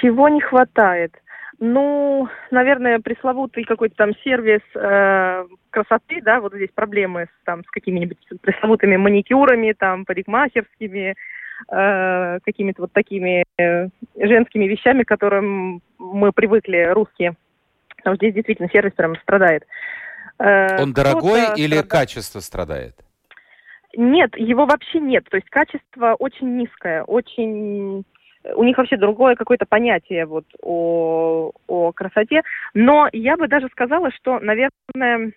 Чего 0.00 0.28
не 0.28 0.40
хватает? 0.40 1.14
Ну, 1.60 2.28
наверное, 2.50 2.98
пресловутый 2.98 3.64
какой-то 3.64 3.94
там 3.94 4.12
сервис 4.24 4.60
э, 4.74 5.46
красоты, 5.70 6.20
да, 6.22 6.40
вот 6.40 6.54
здесь 6.54 6.70
проблемы 6.74 7.24
с, 7.26 7.44
там, 7.44 7.64
с 7.64 7.70
какими-нибудь 7.70 8.18
пресловутыми 8.40 8.96
маникюрами, 8.96 9.72
там, 9.72 10.04
парикмахерскими, 10.04 11.14
э, 11.70 12.38
какими-то 12.44 12.82
вот 12.82 12.92
такими 12.92 13.44
э, 13.58 13.88
женскими 14.16 14.64
вещами, 14.64 15.04
к 15.04 15.08
которым 15.08 15.80
мы 15.98 16.32
привыкли, 16.32 16.90
русские. 16.92 17.34
Потому 17.96 18.16
что 18.16 18.26
здесь 18.26 18.34
действительно 18.34 18.68
сервис 18.70 18.92
прям 18.92 19.16
страдает. 19.16 19.64
Э, 20.38 20.82
Он 20.82 20.92
дорогой 20.92 21.40
или 21.56 21.76
страдает... 21.76 21.90
качество 21.90 22.40
страдает? 22.40 22.94
Нет, 23.96 24.36
его 24.36 24.66
вообще 24.66 24.98
нет. 24.98 25.24
То 25.30 25.36
есть 25.36 25.48
качество 25.50 26.14
очень 26.18 26.56
низкое, 26.56 27.04
очень 27.04 28.04
у 28.54 28.64
них 28.64 28.76
вообще 28.76 28.96
другое 28.96 29.36
какое-то 29.36 29.66
понятие 29.66 30.26
вот 30.26 30.44
о, 30.62 31.52
о 31.66 31.92
красоте. 31.92 32.42
Но 32.74 33.08
я 33.12 33.36
бы 33.36 33.48
даже 33.48 33.68
сказала, 33.68 34.10
что, 34.12 34.38
наверное, 34.40 35.32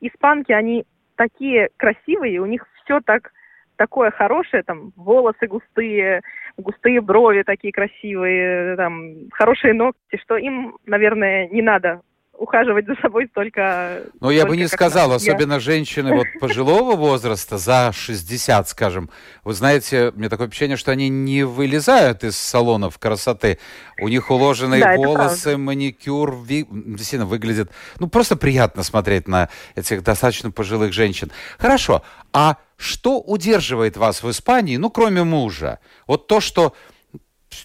испанки, 0.00 0.52
они 0.52 0.84
такие 1.16 1.70
красивые, 1.76 2.40
у 2.40 2.46
них 2.46 2.66
все 2.82 3.00
так 3.00 3.32
такое 3.76 4.10
хорошее, 4.10 4.62
там, 4.62 4.92
волосы 4.96 5.46
густые, 5.46 6.22
густые 6.56 7.00
брови 7.00 7.42
такие 7.42 7.72
красивые, 7.72 8.76
там, 8.76 9.28
хорошие 9.32 9.74
ногти, 9.74 10.20
что 10.22 10.36
им, 10.36 10.76
наверное, 10.86 11.48
не 11.48 11.62
надо 11.62 12.02
ухаживать 12.42 12.86
за 12.86 12.96
собой 12.96 13.28
столько... 13.30 14.02
Ну, 14.20 14.30
я 14.30 14.46
бы 14.46 14.56
не 14.56 14.66
сказал, 14.66 15.08
надо. 15.08 15.16
особенно 15.16 15.54
я... 15.54 15.60
женщины 15.60 16.12
вот 16.12 16.26
пожилого 16.40 16.96
возраста, 16.96 17.56
за 17.56 17.92
60, 17.94 18.68
скажем. 18.68 19.10
Вы 19.44 19.54
знаете, 19.54 20.12
мне 20.16 20.28
такое 20.28 20.48
впечатление, 20.48 20.76
что 20.76 20.90
они 20.90 21.08
не 21.08 21.44
вылезают 21.44 22.24
из 22.24 22.36
салонов 22.36 22.98
красоты. 22.98 23.58
У 24.00 24.08
них 24.08 24.28
уложенные 24.28 24.82
да, 24.82 24.96
волосы, 24.96 25.56
маникюр, 25.56 26.36
ви... 26.44 26.66
действительно 26.68 27.26
выглядит... 27.26 27.70
Ну, 28.00 28.08
просто 28.08 28.34
приятно 28.34 28.82
смотреть 28.82 29.28
на 29.28 29.48
этих 29.76 30.02
достаточно 30.02 30.50
пожилых 30.50 30.92
женщин. 30.92 31.30
Хорошо, 31.58 32.02
а 32.32 32.56
что 32.76 33.20
удерживает 33.20 33.96
вас 33.96 34.24
в 34.24 34.28
Испании, 34.28 34.76
ну, 34.78 34.90
кроме 34.90 35.22
мужа? 35.22 35.78
Вот 36.08 36.26
то, 36.26 36.40
что 36.40 36.74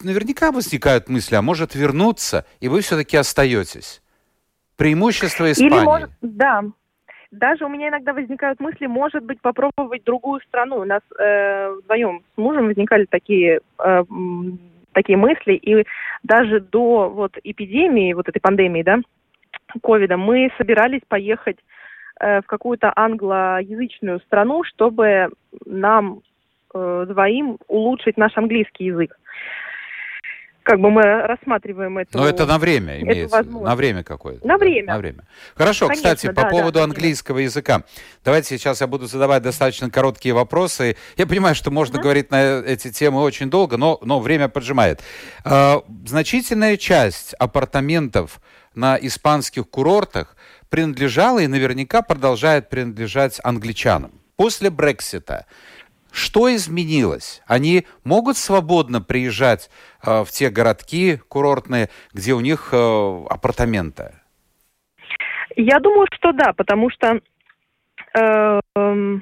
наверняка 0.02 0.52
возникают 0.52 1.10
мысли, 1.10 1.34
а 1.34 1.42
может 1.42 1.74
вернуться, 1.74 2.46
и 2.60 2.68
вы 2.68 2.82
все-таки 2.82 3.18
остаетесь. 3.18 4.02
Преимущество 4.78 5.52
Испании. 5.52 5.76
Или 5.76 5.84
может, 5.84 6.10
да. 6.22 6.64
Даже 7.32 7.66
у 7.66 7.70
меня 7.70 7.90
иногда 7.90 8.14
возникают 8.14 8.60
мысли, 8.60 8.86
может 8.86 9.24
быть, 9.24 9.42
попробовать 9.42 10.04
другую 10.06 10.40
страну. 10.42 10.78
У 10.78 10.86
нас 10.86 11.02
э, 11.20 11.72
вдвоем 11.84 12.22
с 12.34 12.38
мужем 12.38 12.68
возникали 12.68 13.06
такие, 13.06 13.60
э, 13.84 14.04
такие 14.94 15.18
мысли, 15.18 15.54
и 15.54 15.86
даже 16.24 16.62
до 16.62 17.10
вот 17.10 17.34
эпидемии, 17.44 18.14
вот 18.14 18.30
этой 18.30 18.40
пандемии, 18.40 18.84
да, 18.84 19.00
ковида, 19.84 20.16
мы 20.16 20.52
собирались 20.58 21.02
поехать 21.08 21.58
э, 22.20 22.42
в 22.42 22.46
какую-то 22.46 22.94
англоязычную 22.96 24.22
страну, 24.22 24.64
чтобы 24.64 25.28
нам 25.66 26.22
э, 26.74 27.06
двоим 27.10 27.58
улучшить 27.68 28.18
наш 28.18 28.38
английский 28.38 28.86
язык. 28.86 29.18
Как 30.68 30.82
бы 30.82 30.92
мы 30.92 31.02
рассматриваем 31.02 31.98
это. 31.98 32.18
Но 32.18 32.28
это 32.28 32.46
на 32.46 32.60
время 32.60 33.00
имеется, 33.02 33.42
на 33.44 33.74
время 33.76 34.04
какое-то. 34.04 34.46
На 34.46 34.58
время. 34.58 34.94
На 34.94 34.98
время. 34.98 35.24
Хорошо, 35.56 35.88
Конечно, 35.88 36.14
кстати, 36.14 36.34
да, 36.34 36.44
по 36.44 36.50
поводу 36.50 36.80
да, 36.80 36.84
английского 36.84 37.38
языка. 37.38 37.84
Давайте 38.26 38.58
сейчас 38.58 38.82
я 38.82 38.88
буду 38.88 39.08
задавать 39.08 39.44
достаточно 39.44 39.90
короткие 39.90 40.36
вопросы. 40.36 40.98
Я 41.16 41.26
понимаю, 41.26 41.56
что 41.56 41.72
можно 41.72 41.98
uh-huh. 41.98 42.02
говорить 42.02 42.32
на 42.32 42.60
эти 42.60 42.92
темы 42.92 43.22
очень 43.22 43.50
долго, 43.50 43.78
но, 43.78 43.98
но 44.02 44.20
время 44.20 44.50
поджимает. 44.50 45.02
А, 45.46 45.84
значительная 46.06 46.76
часть 46.76 47.34
апартаментов 47.36 48.42
на 48.76 48.98
испанских 48.98 49.70
курортах 49.70 50.36
принадлежала 50.68 51.40
и 51.40 51.48
наверняка 51.48 52.02
продолжает 52.02 52.68
принадлежать 52.68 53.40
англичанам. 53.42 54.12
После 54.36 54.70
Брексита 54.70 55.46
что 56.12 56.54
изменилось? 56.54 57.42
Они 57.48 57.86
могут 58.04 58.38
свободно 58.38 59.02
приезжать 59.02 59.70
э, 60.06 60.24
в 60.24 60.32
те 60.32 60.50
городки 60.50 61.20
курортные, 61.28 61.90
где 62.14 62.34
у 62.34 62.40
них 62.40 62.70
э, 62.72 63.26
апартаменты? 63.30 64.14
Я 65.56 65.80
думаю, 65.80 66.08
что 66.14 66.32
да, 66.34 66.54
потому 66.54 66.90
что 66.90 67.20
э, 68.14 68.60
э, 68.76 69.20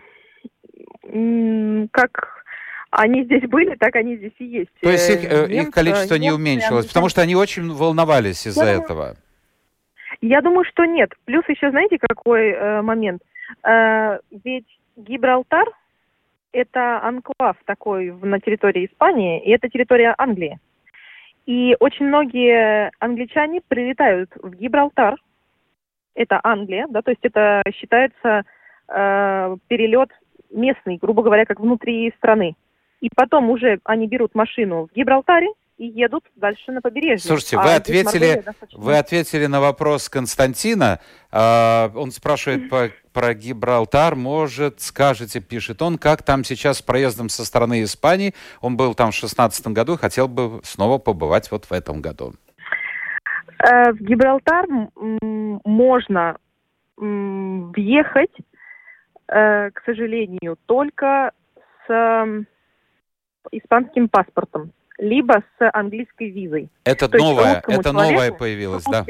как 1.91 2.45
они 2.91 3.23
здесь 3.25 3.43
были, 3.43 3.75
так 3.75 3.95
они 3.95 4.17
здесь 4.17 4.33
и 4.39 4.45
есть. 4.45 4.71
То 4.81 4.89
есть 4.89 5.09
их, 5.09 5.23
э, 5.25 5.47
Немцы, 5.47 5.67
их 5.67 5.71
количество 5.71 6.15
не 6.15 6.31
уменьшилось, 6.31 6.85
потому 6.85 7.09
что 7.09 7.21
они 7.21 7.35
очень 7.35 7.71
волновались 7.71 8.47
из-за 8.47 8.65
этого. 8.65 9.15
Я 10.21 10.41
думаю, 10.41 10.65
что 10.65 10.85
нет. 10.85 11.11
Плюс 11.25 11.43
еще, 11.47 11.69
знаете, 11.71 11.97
какой 11.99 12.51
э, 12.51 12.81
момент? 12.81 13.21
Э, 13.63 14.19
ведь 14.43 14.67
Гибралтар 14.95 15.67
это 16.55 17.01
анклав 17.03 17.57
такой 17.65 18.11
на 18.11 18.39
территории 18.39 18.85
Испании, 18.85 19.43
и 19.43 19.51
это 19.51 19.69
территория 19.69 20.15
Англии. 20.17 20.57
И 21.45 21.75
очень 21.79 22.07
многие 22.07 22.91
англичане 22.99 23.61
прилетают 23.67 24.31
в 24.41 24.55
Гибралтар, 24.55 25.17
это 26.15 26.39
Англия, 26.43 26.87
да, 26.89 27.01
то 27.01 27.11
есть 27.11 27.23
это 27.23 27.61
считается 27.73 28.43
э, 28.87 29.57
перелет 29.67 30.09
местный, 30.49 30.97
грубо 30.97 31.23
говоря, 31.23 31.45
как 31.45 31.59
внутри 31.59 32.11
страны. 32.17 32.55
И 33.01 33.09
потом 33.13 33.49
уже 33.49 33.79
они 33.83 34.07
берут 34.07 34.33
машину 34.33 34.87
в 34.87 34.95
Гибралтаре, 34.95 35.49
и 35.77 35.85
едут 35.87 36.23
дальше 36.35 36.71
на 36.71 36.81
побережье. 36.81 37.27
Слушайте, 37.27 37.57
а 37.57 37.63
вы 37.63 37.73
ответили, 37.75 38.41
достаточно... 38.41 38.79
вы 38.79 38.97
ответили 38.97 39.45
на 39.45 39.59
вопрос 39.59 40.09
Константина. 40.09 40.99
А, 41.31 41.91
он 41.95 42.11
спрашивает 42.11 42.69
по, 42.69 42.89
про 43.11 43.33
Гибралтар. 43.33 44.15
Может, 44.15 44.79
скажете, 44.79 45.41
пишет 45.41 45.81
он, 45.81 45.97
как 45.97 46.23
там 46.23 46.43
сейчас 46.43 46.77
с 46.77 46.81
проездом 46.81 47.29
со 47.29 47.45
стороны 47.45 47.83
Испании? 47.83 48.33
Он 48.61 48.77
был 48.77 48.93
там 48.95 49.11
в 49.11 49.15
шестнадцатом 49.15 49.73
году, 49.73 49.97
хотел 49.97 50.27
бы 50.27 50.61
снова 50.63 50.97
побывать 50.97 51.51
вот 51.51 51.65
в 51.65 51.71
этом 51.73 52.01
году. 52.01 52.33
Э, 53.59 53.91
в 53.91 53.99
Гибралтар 53.99 54.65
можно 55.05 56.37
въехать, 56.97 58.31
э, 59.27 59.71
к 59.71 59.83
сожалению, 59.85 60.57
только 60.65 61.31
с 61.85 62.45
испанским 63.51 64.07
паспортом 64.07 64.71
либо 64.97 65.43
с 65.57 65.69
английской 65.73 66.29
визой. 66.29 66.69
Это 66.83 67.09
То 67.09 67.17
новое, 67.17 67.63
это 67.67 67.91
новое 67.91 68.31
появилось, 68.31 68.83
да? 68.83 69.05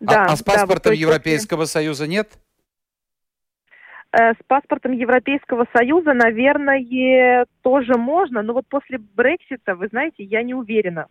Да, 0.00 0.24
а, 0.24 0.32
а 0.32 0.36
с 0.36 0.42
паспортом 0.42 0.92
да, 0.92 0.98
Европейского 0.98 1.62
если... 1.62 1.72
Союза 1.72 2.06
нет? 2.06 2.32
Э, 4.12 4.32
с 4.32 4.36
паспортом 4.46 4.92
Европейского 4.92 5.66
Союза, 5.74 6.12
наверное, 6.12 7.46
тоже 7.62 7.94
можно, 7.94 8.42
но 8.42 8.52
вот 8.52 8.66
после 8.68 8.98
Брексита, 8.98 9.74
вы 9.74 9.88
знаете, 9.88 10.24
я 10.24 10.42
не 10.42 10.54
уверена. 10.54 11.06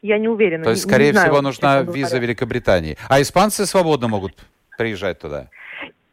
Я 0.00 0.18
не 0.18 0.28
уверена. 0.28 0.64
То 0.64 0.70
есть, 0.70 0.82
скорее 0.82 1.12
не 1.12 1.18
всего, 1.18 1.40
знаю, 1.40 1.42
нужна 1.42 1.82
виза 1.82 2.18
Великобритании. 2.18 2.96
А 3.08 3.20
испанцы 3.20 3.66
свободно 3.66 4.08
могут 4.08 4.34
приезжать 4.76 5.20
туда? 5.20 5.48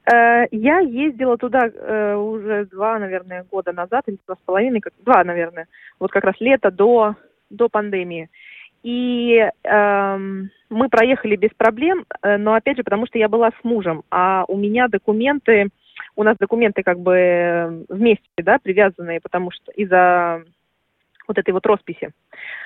Э, 0.06 0.46
я 0.52 0.80
ездила 0.80 1.38
туда 1.38 1.68
э, 1.68 2.16
уже 2.16 2.66
два, 2.66 3.00
наверное, 3.00 3.46
года 3.50 3.72
назад, 3.74 4.04
или 4.08 4.18
два 4.26 4.36
с 4.36 4.46
половиной, 4.46 4.82
два, 5.04 5.24
наверное, 5.24 5.68
вот 6.00 6.12
как 6.12 6.24
раз 6.24 6.36
лето 6.40 6.72
до, 6.72 7.16
до 7.50 7.70
пандемии. 7.70 8.30
И 8.82 9.36
э, 9.36 10.18
мы 10.70 10.90
проехали 10.90 11.36
без 11.36 11.50
проблем, 11.58 12.06
э, 12.22 12.38
но 12.38 12.54
опять 12.54 12.78
же, 12.78 12.84
потому 12.84 13.06
что 13.08 13.18
я 13.18 13.28
была 13.28 13.50
с 13.50 13.64
мужем, 13.64 14.04
а 14.10 14.46
у 14.48 14.56
меня 14.56 14.88
документы, 14.88 15.70
у 16.16 16.24
нас 16.24 16.38
документы 16.40 16.84
как 16.84 17.00
бы 17.00 17.86
вместе, 17.90 18.24
да, 18.38 18.58
привязанные, 18.58 19.20
потому 19.20 19.52
что 19.52 19.72
из-за 19.74 20.44
вот 21.30 21.38
этой 21.38 21.52
вот 21.52 21.66
росписи. 21.66 22.12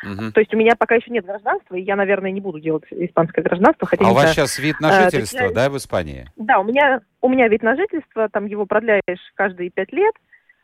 Угу. 0.03 0.31
То 0.33 0.39
есть 0.39 0.53
у 0.53 0.57
меня 0.57 0.75
пока 0.75 0.95
еще 0.95 1.11
нет 1.11 1.25
гражданства, 1.25 1.75
и 1.75 1.81
я, 1.81 1.95
наверное, 1.95 2.31
не 2.31 2.41
буду 2.41 2.59
делать 2.59 2.85
испанское 2.89 3.43
гражданство. 3.43 3.87
Хотя, 3.87 4.05
а 4.05 4.11
у 4.11 4.13
вас 4.13 4.21
знаю, 4.21 4.33
сейчас 4.33 4.57
вид 4.57 4.79
на 4.79 4.87
э, 4.87 5.03
жительство, 5.03 5.43
э, 5.43 5.53
да, 5.53 5.69
в 5.69 5.77
Испании? 5.77 6.25
Да, 6.37 6.59
у 6.59 6.63
меня, 6.63 7.01
у 7.21 7.29
меня 7.29 7.47
вид 7.47 7.61
на 7.61 7.75
жительство, 7.75 8.27
там 8.29 8.45
его 8.45 8.65
продляешь 8.65 9.01
каждые 9.35 9.69
пять 9.69 9.93
лет, 9.93 10.15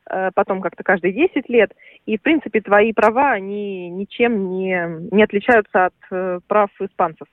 э, 0.09 0.31
потом 0.33 0.61
как-то 0.61 0.83
каждые 0.83 1.13
десять 1.13 1.47
лет, 1.49 1.71
и, 2.05 2.17
в 2.17 2.21
принципе, 2.21 2.61
твои 2.61 2.93
права, 2.93 3.31
они 3.31 3.89
ничем 3.89 4.49
не, 4.49 5.09
не 5.11 5.23
отличаются 5.23 5.85
от 5.85 5.95
э, 6.09 6.39
прав 6.47 6.69
испанцев. 6.79 7.27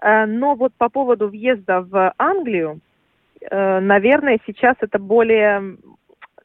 Э, 0.00 0.26
но 0.26 0.54
вот 0.54 0.72
по 0.74 0.88
поводу 0.88 1.28
въезда 1.28 1.80
в 1.80 2.12
Англию, 2.18 2.80
э, 3.40 3.80
наверное, 3.80 4.38
сейчас 4.46 4.76
это 4.80 4.98
более 4.98 5.76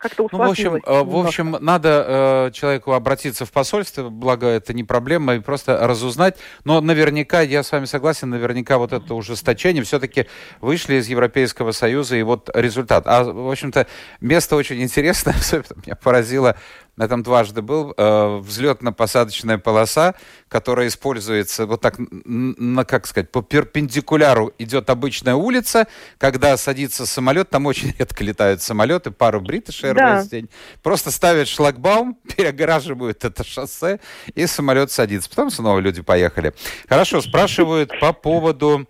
как-то 0.02 0.28
Ну, 0.32 0.38
в 0.38 0.42
общем, 0.42 0.76
э, 0.76 1.04
в 1.04 1.16
общем, 1.18 1.58
надо 1.60 2.06
э, 2.08 2.52
человеку 2.54 2.94
обратиться 2.94 3.46
в 3.46 3.52
посольство, 3.52 4.10
благо 4.10 4.48
это 4.48 4.74
не 4.74 4.84
проблема, 4.84 5.36
и 5.36 5.40
просто 5.40 5.88
разузнать. 5.88 6.38
Но 6.64 6.82
наверняка, 6.82 7.42
я 7.42 7.64
с 7.64 7.72
вами 7.72 7.86
согласен, 7.86 8.30
наверняка 8.30 8.78
вот 8.78 8.94
это 8.94 9.14
ужесточение 9.14 9.84
все-таки 9.84 10.28
вышли 10.60 10.96
из 10.96 11.08
Европейского 11.08 11.72
Союза, 11.72 12.16
и 12.16 12.24
вот 12.24 12.50
результат. 12.54 13.04
А, 13.06 13.24
в 13.24 13.50
общем-то, 13.50 13.88
место 14.20 14.56
очень 14.56 14.82
интересное, 14.82 15.36
меня 15.86 15.96
поразило 15.96 16.58
я 17.02 17.08
там 17.08 17.24
дважды 17.24 17.62
был, 17.62 17.94
э, 17.98 18.42
взлетно-посадочная 18.44 19.58
полоса, 19.58 20.14
которая 20.48 20.88
используется 20.88 21.66
вот 21.66 21.82
так, 21.82 21.96
на, 21.98 22.86
как 22.86 23.08
сказать, 23.08 23.32
по 23.32 23.42
перпендикуляру 23.42 24.54
идет 24.60 24.90
обычная 24.90 25.34
улица, 25.34 25.88
когда 26.20 26.56
садится 26.58 27.08
самолет, 27.08 27.50
там 27.50 27.66
очень 27.66 27.94
редко 28.00 28.24
летают 28.24 28.62
самолеты, 28.62 29.10
пару 29.10 29.42
British 29.42 29.84
Airways 29.84 29.96
да. 29.96 30.22
в 30.22 30.30
день, 30.30 30.50
просто 30.84 31.10
ставят 31.10 31.48
шлагбаум, 31.48 32.18
перегораживают 32.38 33.26
это 33.26 33.44
шоссе, 33.44 34.00
и 34.36 34.46
самолет 34.46 34.92
садится. 34.92 35.30
Потом 35.30 35.50
снова 35.50 35.80
люди 35.80 36.02
поехали. 36.02 36.54
Хорошо, 36.88 37.22
спрашивают 37.22 37.92
по 38.00 38.14
поводу 38.14 38.88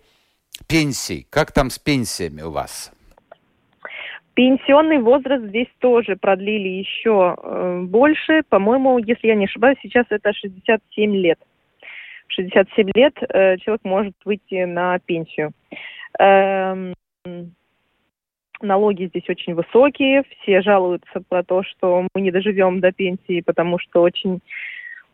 пенсий. 0.66 1.26
Как 1.30 1.52
там 1.52 1.70
с 1.70 1.78
пенсиями 1.78 2.42
у 2.42 2.50
вас? 2.50 2.90
Пенсионный 4.34 4.98
возраст 4.98 5.44
здесь 5.44 5.68
тоже 5.78 6.16
продлили 6.16 6.68
еще 6.68 7.36
э, 7.36 7.80
больше. 7.82 8.42
По-моему, 8.48 8.98
если 8.98 9.28
я 9.28 9.34
не 9.34 9.44
ошибаюсь, 9.44 9.76
сейчас 9.82 10.06
это 10.08 10.32
67 10.32 11.16
лет. 11.16 11.38
В 12.28 12.32
67 12.32 12.90
лет 12.94 13.14
э, 13.20 13.58
человек 13.58 13.84
может 13.84 14.14
выйти 14.24 14.64
на 14.64 14.98
пенсию. 15.00 15.52
Э, 16.18 16.94
налоги 18.62 19.06
здесь 19.06 19.28
очень 19.28 19.54
высокие. 19.54 20.22
Все 20.40 20.62
жалуются 20.62 21.22
про 21.28 21.42
то, 21.42 21.62
что 21.62 22.06
мы 22.14 22.20
не 22.22 22.30
доживем 22.30 22.80
до 22.80 22.90
пенсии, 22.90 23.42
потому 23.42 23.78
что 23.78 24.00
очень 24.00 24.40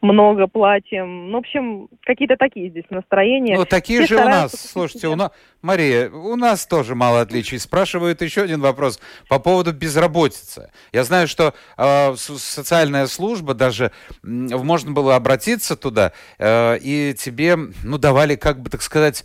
много 0.00 0.46
платим. 0.46 1.30
Ну, 1.30 1.38
в 1.38 1.40
общем, 1.40 1.88
какие-то 2.04 2.36
такие 2.36 2.70
здесь 2.70 2.84
настроения. 2.90 3.56
Ну, 3.56 3.64
такие 3.64 4.04
Все 4.04 4.16
же 4.16 4.24
у 4.24 4.28
нас. 4.28 4.52
Слушайте, 4.52 5.08
у 5.08 5.16
нас, 5.16 5.32
Мария, 5.60 6.10
у 6.10 6.36
нас 6.36 6.66
тоже 6.66 6.94
мало 6.94 7.20
отличий. 7.20 7.58
Спрашивают 7.58 8.22
еще 8.22 8.42
один 8.42 8.60
вопрос 8.60 9.00
по 9.28 9.38
поводу 9.38 9.72
безработицы. 9.72 10.70
Я 10.92 11.04
знаю, 11.04 11.26
что 11.26 11.54
э, 11.76 12.14
социальная 12.16 13.06
служба 13.06 13.54
даже, 13.54 13.90
можно 14.22 14.92
было 14.92 15.16
обратиться 15.16 15.76
туда, 15.76 16.12
э, 16.38 16.78
и 16.80 17.14
тебе, 17.18 17.56
ну, 17.82 17.98
давали, 17.98 18.36
как 18.36 18.60
бы, 18.60 18.70
так 18.70 18.82
сказать, 18.82 19.24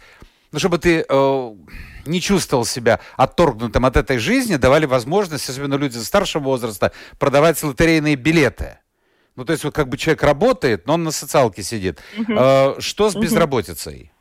ну, 0.51 0.59
чтобы 0.59 0.79
ты... 0.79 1.05
Э, 1.07 1.55
не 2.05 2.19
чувствовал 2.19 2.65
себя 2.65 2.99
отторгнутым 3.15 3.86
от 3.86 3.95
этой 3.95 4.17
жизни, 4.17 4.57
давали 4.57 4.86
возможность, 4.86 5.47
особенно 5.49 5.75
люди 5.75 5.97
старшего 5.99 6.43
возраста, 6.43 6.91
продавать 7.17 7.63
лотерейные 7.63 8.17
билеты. 8.17 8.77
Ну, 9.36 9.46
то 9.46 9.54
есть 9.54 9.63
вот 9.63 9.74
как 9.74 9.89
бы 9.89 9.98
человек 9.98 10.24
работает, 10.24 10.86
но 10.86 10.93
он 10.93 11.04
на 11.04 11.12
социалке 11.12 11.63
сидит. 11.63 12.00
Угу. 12.19 12.34
А, 12.38 12.76
что 12.80 13.10
с 13.10 13.15
безработицей? 13.15 14.12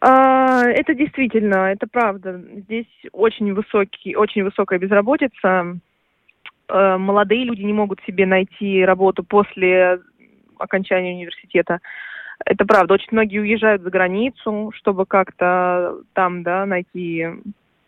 А, 0.00 0.64
это 0.64 0.94
действительно, 0.94 1.70
это 1.70 1.86
правда. 1.86 2.40
Здесь 2.56 2.88
очень 3.12 3.54
высокий, 3.54 4.16
очень 4.16 4.42
высокая 4.42 4.80
безработица. 4.80 5.78
А, 6.68 6.98
молодые 6.98 7.44
люди 7.44 7.62
не 7.62 7.72
могут 7.72 8.00
себе 8.04 8.26
найти 8.26 8.84
работу 8.84 9.22
после 9.22 10.00
окончания 10.58 11.14
университета. 11.14 11.78
Это 12.44 12.64
правда. 12.64 12.94
Очень 12.94 13.10
многие 13.12 13.38
уезжают 13.38 13.82
за 13.82 13.90
границу, 13.90 14.72
чтобы 14.74 15.06
как-то 15.06 15.98
там, 16.14 16.42
да, 16.42 16.66
найти 16.66 17.28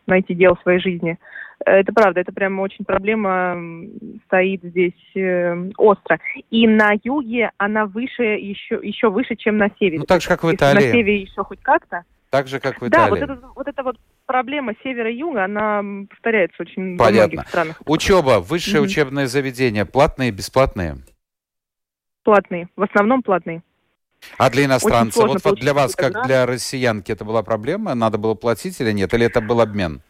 найти 0.07 0.35
дело 0.35 0.57
в 0.57 0.63
своей 0.63 0.81
жизни. 0.81 1.19
Это 1.67 1.93
правда, 1.93 2.21
это 2.21 2.33
прямо 2.33 2.61
очень 2.61 2.85
проблема 2.85 3.57
стоит 4.27 4.63
здесь 4.63 4.93
э, 5.15 5.71
остро. 5.79 6.19
И 6.51 6.69
на 6.69 6.93
юге 7.03 7.51
она 7.57 7.87
выше, 7.87 8.23
еще, 8.23 8.79
еще 8.83 9.09
выше, 9.09 9.35
чем 9.35 9.57
на 9.57 9.71
севере. 9.79 10.01
Ну, 10.01 10.05
так 10.05 10.21
же, 10.21 10.29
как 10.29 10.45
в 10.45 10.55
Италии. 10.55 10.75
на 10.75 10.93
севере 10.93 11.23
еще 11.23 11.43
хоть 11.43 11.61
как-то. 11.63 12.05
Так 12.29 12.49
же, 12.49 12.61
как 12.61 12.83
в 12.83 12.89
Да, 12.91 13.07
Италии. 13.09 13.11
вот, 13.11 13.23
это, 13.23 13.41
вот 13.55 13.69
эта 13.69 13.83
вот 13.83 13.97
проблема 14.27 14.75
севера 14.83 15.11
и 15.11 15.17
юга, 15.17 15.45
она 15.45 15.83
повторяется 16.11 16.63
очень 16.63 16.97
во 16.97 17.05
Понятно. 17.05 17.37
многих 17.37 17.49
странах. 17.49 17.83
Учеба, 17.87 18.41
высшее 18.41 18.81
Мгм. 18.83 18.85
учебное 18.85 19.27
заведение, 19.27 19.87
платные, 19.87 20.33
бесплатные? 20.33 20.97
Платные, 22.25 22.69
в 22.77 22.83
основном 22.83 23.23
платные. 23.23 23.63
А 24.39 24.51
для 24.51 24.65
иностранцев, 24.65 25.27
вот, 25.27 25.45
вот 25.45 25.61
для 25.61 25.73
вас, 25.73 25.95
как 25.95 26.25
для 26.27 26.45
россиянки, 26.47 27.13
это 27.13 27.25
была 27.25 27.43
проблема? 27.43 27.95
Надо 27.95 28.19
было 28.19 28.35
платить 28.35 28.81
или 28.81 28.93
нет? 28.93 29.15
Или 29.15 29.27
это 29.27 29.41
был 29.41 29.61
обмен? 29.61 30.03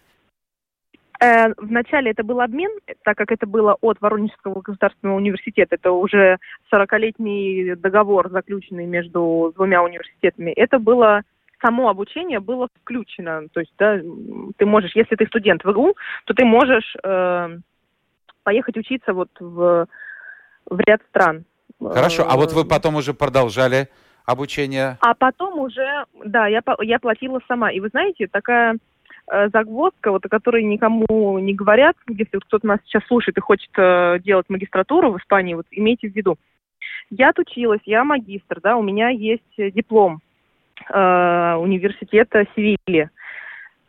Э, 1.24 1.54
Вначале 1.56 2.10
это 2.10 2.22
был 2.22 2.40
обмен, 2.40 2.70
так 3.02 3.16
как 3.16 3.32
это 3.32 3.46
было 3.46 3.76
от 3.80 4.00
Воронежского 4.00 4.60
государственного 4.60 5.16
университета. 5.16 5.76
Это 5.76 5.92
уже 5.92 6.38
40-летний 6.72 7.74
договор, 7.76 8.30
заключенный 8.30 8.84
между 8.84 9.52
двумя 9.56 9.82
университетами. 9.82 10.50
Это 10.50 10.78
было 10.78 11.22
само 11.62 11.88
обучение 11.88 12.40
было 12.40 12.68
включено. 12.82 13.48
То 13.52 13.60
есть, 13.60 13.72
да, 13.78 13.98
ты 14.58 14.66
можешь, 14.66 14.94
если 14.94 15.16
ты 15.16 15.26
студент 15.26 15.64
в 15.64 15.70
ИГУ, 15.70 15.94
то 16.26 16.34
ты 16.34 16.44
можешь 16.44 16.94
э, 17.02 17.58
поехать 18.42 18.76
учиться 18.76 19.14
вот 19.14 19.30
в, 19.40 19.86
в 20.66 20.80
ряд 20.80 21.00
стран. 21.08 21.46
Хорошо, 21.80 22.26
а 22.28 22.36
вот 22.36 22.52
вы 22.52 22.62
Э, 22.62 22.68
потом 22.68 22.96
уже 22.96 23.14
продолжали 23.14 23.88
обучение? 24.26 24.98
А 25.00 25.14
потом 25.14 25.58
уже, 25.58 26.04
да, 26.22 26.48
я, 26.48 26.60
я 26.82 26.98
платила 26.98 27.40
сама. 27.48 27.70
И 27.70 27.80
вы 27.80 27.88
знаете, 27.88 28.26
такая 28.26 28.76
загвоздка, 29.26 30.10
вот 30.10 30.24
о 30.26 30.28
которой 30.28 30.62
никому 30.64 31.38
не 31.38 31.54
говорят, 31.54 31.96
если 32.08 32.38
кто-то 32.38 32.66
нас 32.66 32.78
сейчас 32.84 33.04
слушает 33.06 33.36
и 33.36 33.40
хочет 33.40 33.70
э, 33.76 34.18
делать 34.20 34.46
магистратуру 34.48 35.12
в 35.12 35.18
Испании, 35.18 35.54
вот 35.54 35.66
имейте 35.70 36.08
в 36.08 36.14
виду. 36.14 36.36
Я 37.10 37.30
отучилась, 37.30 37.80
я 37.84 38.04
магистр, 38.04 38.60
да, 38.62 38.76
у 38.76 38.82
меня 38.82 39.08
есть 39.08 39.42
э, 39.58 39.70
диплом 39.70 40.20
э, 40.92 41.54
университета 41.54 42.44
Севильи. 42.54 43.08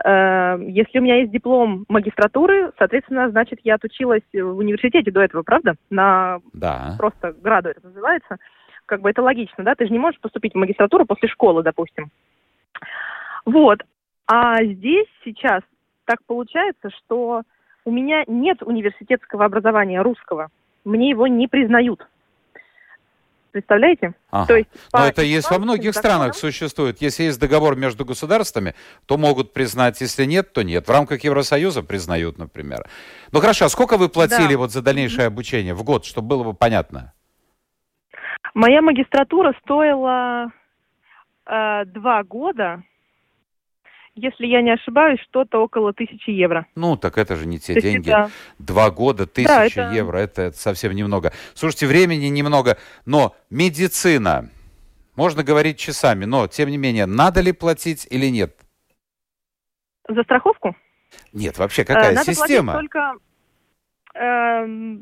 Э, 0.03 0.57
если 0.61 0.99
у 0.99 1.01
меня 1.01 1.17
есть 1.17 1.31
диплом 1.31 1.85
магистратуры, 1.87 2.71
соответственно, 2.77 3.29
значит, 3.29 3.59
я 3.63 3.75
отучилась 3.75 4.23
в 4.33 4.57
университете 4.57 5.11
до 5.11 5.21
этого, 5.21 5.43
правда? 5.43 5.75
На 5.89 6.39
Да. 6.53 6.95
просто 6.97 7.33
граду 7.41 7.69
это 7.69 7.81
называется. 7.83 8.37
Как 8.85 9.01
бы 9.01 9.09
это 9.09 9.21
логично, 9.21 9.63
да? 9.63 9.75
Ты 9.75 9.85
же 9.87 9.91
не 9.91 9.99
можешь 9.99 10.19
поступить 10.19 10.53
в 10.53 10.57
магистратуру 10.57 11.05
после 11.05 11.27
школы, 11.27 11.63
допустим. 11.63 12.11
Вот. 13.45 13.79
А 14.27 14.63
здесь 14.63 15.07
сейчас 15.23 15.61
так 16.05 16.17
получается, 16.25 16.89
что 16.89 17.41
у 17.83 17.91
меня 17.91 18.23
нет 18.27 18.61
университетского 18.63 19.45
образования 19.45 20.01
русского. 20.01 20.49
Мне 20.83 21.09
его 21.09 21.27
не 21.27 21.47
признают. 21.47 22.05
Представляете? 23.51 24.13
Ага. 24.31 24.47
То 24.47 24.55
есть 24.57 24.69
Но 24.91 25.05
это 25.07 25.21
есть 25.21 25.49
во 25.49 25.59
многих 25.59 25.93
законам- 25.93 26.17
странах 26.17 26.35
существует. 26.35 27.01
Если 27.01 27.23
есть 27.23 27.39
договор 27.39 27.77
между 27.77 28.03
государствами, 28.03 28.75
то 29.05 29.17
могут 29.17 29.53
признать. 29.53 30.01
Если 30.01 30.25
нет, 30.25 30.51
то 30.51 30.61
нет. 30.63 30.87
В 30.87 30.91
рамках 30.91 31.23
Евросоюза 31.23 31.81
признают, 31.81 32.37
например. 32.37 32.85
Ну 33.31 33.39
хорошо, 33.39 33.65
а 33.65 33.69
сколько 33.69 33.95
вы 33.97 34.09
платили 34.09 34.53
Да. 34.53 34.57
вот 34.57 34.71
за 34.71 34.81
дальнейшее 34.81 35.27
обучение 35.27 35.73
в 35.73 35.83
год, 35.83 36.03
чтобы 36.03 36.27
было 36.27 36.43
бы 36.43 36.53
понятно? 36.53 37.13
Моя 38.53 38.81
магистратура 38.81 39.53
стоила 39.63 40.51
э, 41.45 41.85
два 41.85 42.23
года, 42.23 42.83
если 44.15 44.45
я 44.47 44.61
не 44.61 44.71
ошибаюсь, 44.71 45.19
что-то 45.29 45.59
около 45.59 45.93
тысячи 45.93 46.29
евро. 46.29 46.65
Ну, 46.75 46.95
так 46.97 47.17
это 47.17 47.35
же 47.35 47.45
не 47.45 47.59
те 47.59 47.79
деньги. 47.79 48.09
это- 48.09 48.31
Два 48.59 48.89
года, 48.89 49.27
тысяча 49.27 49.49
Да, 49.49 49.65
это- 49.65 49.91
евро, 49.93 50.17
это, 50.17 50.51
совсем 50.53 50.93
немного. 50.93 51.31
Слушайте, 51.53 51.87
времени 51.87 52.25
немного, 52.27 52.77
но 53.05 53.35
медицина, 53.49 54.49
можно 55.15 55.43
говорить 55.43 55.77
часами, 55.77 56.25
но, 56.25 56.47
тем 56.47 56.69
не 56.69 56.77
менее, 56.77 57.05
надо 57.05 57.41
ли 57.41 57.51
платить 57.51 58.07
или 58.09 58.27
нет? 58.27 58.57
За 60.07 60.23
страховку? 60.23 60.75
Нет, 61.33 61.57
вообще 61.57 61.81
Э, 61.83 61.85
какая 61.85 62.13
Надо 62.13 62.25
система? 62.33 62.73
платить 62.73 62.91
только 62.91 63.13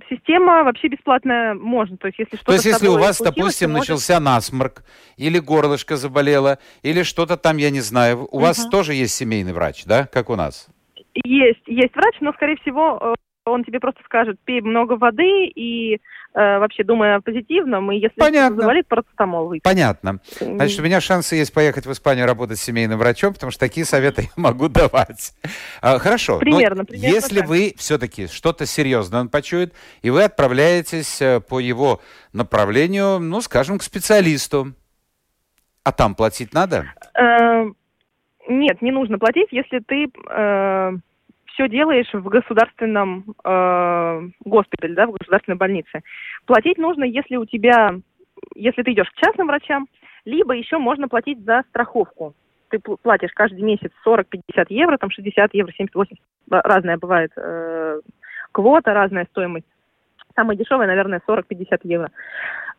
система 0.09 0.63
вообще 0.63 0.87
бесплатная 0.87 1.53
можно. 1.53 1.97
То 1.97 2.07
есть, 2.07 2.17
если 2.17 2.35
что-то 2.35 2.45
То 2.45 2.53
есть, 2.53 2.65
если 2.65 2.87
у 2.87 2.97
вас, 2.97 3.19
допустим, 3.19 3.71
начался 3.71 4.19
насморк, 4.19 4.83
или 5.17 5.37
горлышко 5.37 5.97
заболело, 5.97 6.57
или 6.81 7.03
что-то 7.03 7.37
там, 7.37 7.57
я 7.57 7.69
не 7.69 7.81
знаю, 7.81 8.27
у 8.31 8.39
вас 8.39 8.67
тоже 8.69 8.95
есть 8.95 9.13
семейный 9.13 9.53
врач, 9.53 9.85
да, 9.85 10.07
как 10.07 10.29
у 10.29 10.35
нас? 10.35 10.67
Есть, 11.13 11.61
есть 11.67 11.95
врач, 11.95 12.15
но, 12.21 12.33
скорее 12.33 12.57
всего, 12.57 12.97
э, 12.99 13.13
он 13.51 13.63
тебе 13.63 13.79
просто 13.79 14.01
скажет, 14.05 14.39
пей 14.45 14.61
много 14.61 14.93
воды 14.93 15.47
и 15.47 15.95
э, 15.95 15.99
вообще 16.33 16.83
думай 16.83 17.15
о 17.15 17.21
позитивном, 17.21 17.91
и 17.91 17.97
если 17.97 18.17
Понятно. 18.17 18.61
заболит, 18.61 18.87
парацетамол 18.87 19.47
выпей. 19.47 19.61
Понятно. 19.61 20.19
Значит, 20.39 20.79
у 20.79 20.83
меня 20.83 21.01
шансы 21.01 21.35
есть 21.35 21.53
поехать 21.53 21.85
в 21.85 21.91
Испанию 21.91 22.25
работать 22.25 22.57
с 22.59 22.63
семейным 22.63 22.99
врачом, 22.99 23.33
потому 23.33 23.51
что 23.51 23.59
такие 23.59 23.85
советы 23.85 24.23
я 24.23 24.29
могу 24.41 24.69
давать. 24.69 25.33
А, 25.81 25.99
Хорошо. 25.99 26.33
но 26.35 26.39
Примерно, 26.39 26.85
примерно 26.85 27.13
Если 27.13 27.39
так. 27.39 27.49
вы 27.49 27.73
все-таки 27.77 28.27
что-то 28.27 28.65
серьезное 28.65 29.21
он 29.21 29.29
почует, 29.29 29.73
и 30.01 30.09
вы 30.09 30.23
отправляетесь 30.23 31.21
э, 31.21 31.41
по 31.41 31.59
его 31.59 32.01
направлению, 32.31 33.19
ну, 33.19 33.41
скажем, 33.41 33.77
к 33.77 33.83
специалисту, 33.83 34.73
а 35.83 35.91
там 35.91 36.15
платить 36.15 36.53
надо? 36.53 36.85
Э, 37.13 37.65
Нет, 38.47 38.81
не 38.81 38.91
нужно 38.91 39.19
платить, 39.19 39.49
если 39.51 39.79
ты 39.79 40.07
все 41.53 41.69
делаешь 41.69 42.11
в 42.11 42.27
государственном 42.27 43.35
э, 43.43 44.29
госпитале, 44.43 44.95
да, 44.95 45.05
в 45.07 45.11
государственной 45.11 45.57
больнице. 45.57 46.01
Платить 46.45 46.77
нужно, 46.77 47.03
если 47.03 47.35
у 47.35 47.45
тебя, 47.45 47.95
если 48.55 48.81
ты 48.81 48.91
идешь 48.93 49.09
к 49.09 49.25
частным 49.25 49.47
врачам, 49.47 49.87
либо 50.25 50.53
еще 50.53 50.77
можно 50.77 51.07
платить 51.07 51.43
за 51.43 51.63
страховку. 51.69 52.33
Ты 52.69 52.77
пл- 52.77 52.97
платишь 53.01 53.31
каждый 53.33 53.61
месяц 53.61 53.91
40-50 54.05 54.65
евро, 54.69 54.97
там 54.97 55.11
60 55.11 55.53
евро, 55.53 55.71
70-80, 55.79 56.17
разная 56.49 56.97
бывает 56.97 57.31
э, 57.35 58.01
квота, 58.51 58.93
разная 58.93 59.27
стоимость. 59.29 59.67
Самая 60.35 60.57
дешевая, 60.57 60.87
наверное, 60.87 61.21
40-50 61.27 61.81
евро. 61.83 62.09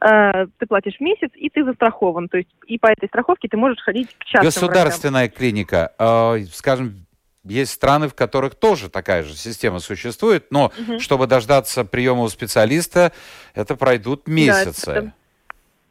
Э, 0.01 0.47
ты 0.59 0.67
платишь 0.67 0.97
в 0.97 1.01
месяц, 1.01 1.31
и 1.35 1.49
ты 1.49 1.65
застрахован. 1.65 2.29
То 2.29 2.39
есть 2.39 2.51
и 2.67 2.79
по 2.79 2.89
этой 2.89 3.07
страховке 3.07 3.47
ты 3.47 3.57
можешь 3.57 3.81
ходить 3.83 4.09
к 4.19 4.25
частным 4.25 4.43
врачам. 4.43 4.69
Государственная 4.69 5.29
клиника, 5.29 5.93
э, 5.97 6.39
скажем, 6.51 7.04
есть 7.45 7.73
страны, 7.73 8.09
в 8.09 8.15
которых 8.15 8.55
тоже 8.55 8.89
такая 8.89 9.23
же 9.23 9.35
система 9.35 9.79
существует, 9.79 10.47
но 10.51 10.73
Мгм. 10.79 10.99
чтобы 10.99 11.27
дождаться 11.27 11.85
приема 11.85 12.23
у 12.23 12.29
специалиста, 12.29 13.13
это 13.55 13.77
пройдут 13.77 14.27
месяцы. 14.27 14.91
это- 14.91 15.13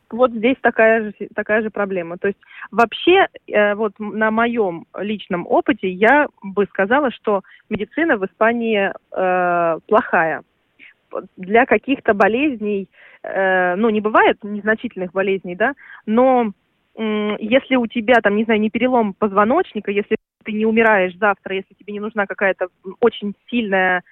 Вот 0.09 0.31
здесь 0.31 0.57
такая 0.61 1.05
же, 1.05 1.13
такая 1.33 1.63
же 1.63 1.69
проблема. 1.71 2.17
То 2.19 2.27
есть 2.27 2.39
вообще, 2.69 3.27
э, 3.47 3.73
вот 3.73 3.93
на 3.99 4.29
моем 4.29 4.85
личном 4.99 5.47
опыте 5.47 5.89
я 5.89 6.27
бы 6.43 6.65
сказала, 6.65 7.09
что 7.11 7.41
медицина 7.69 8.17
в 8.17 8.25
Испании 8.25 8.91
э, 9.11 9.79
плохая. 9.87 10.43
Для 11.37 11.65
каких-то 11.65 12.13
болезней, 12.13 12.89
э, 13.23 13.75
ну, 13.75 13.89
не 13.89 14.01
бывает 14.01 14.37
незначительных 14.43 15.11
болезней, 15.13 15.55
да, 15.55 15.73
но 16.05 16.51
м, 16.95 17.35
если 17.39 17.75
у 17.75 17.87
тебя, 17.87 18.21
там, 18.21 18.35
не 18.35 18.43
знаю, 18.43 18.59
не 18.59 18.69
перелом 18.69 19.13
позвоночника, 19.15 19.89
если 19.89 20.15
ты 20.43 20.51
не 20.51 20.65
умираешь 20.65 21.15
завтра, 21.17 21.55
если 21.55 21.73
тебе 21.73 21.93
не 21.93 21.99
нужна 21.99 22.25
какая-то 22.27 22.67
очень 22.99 23.33
сильная 23.49 24.03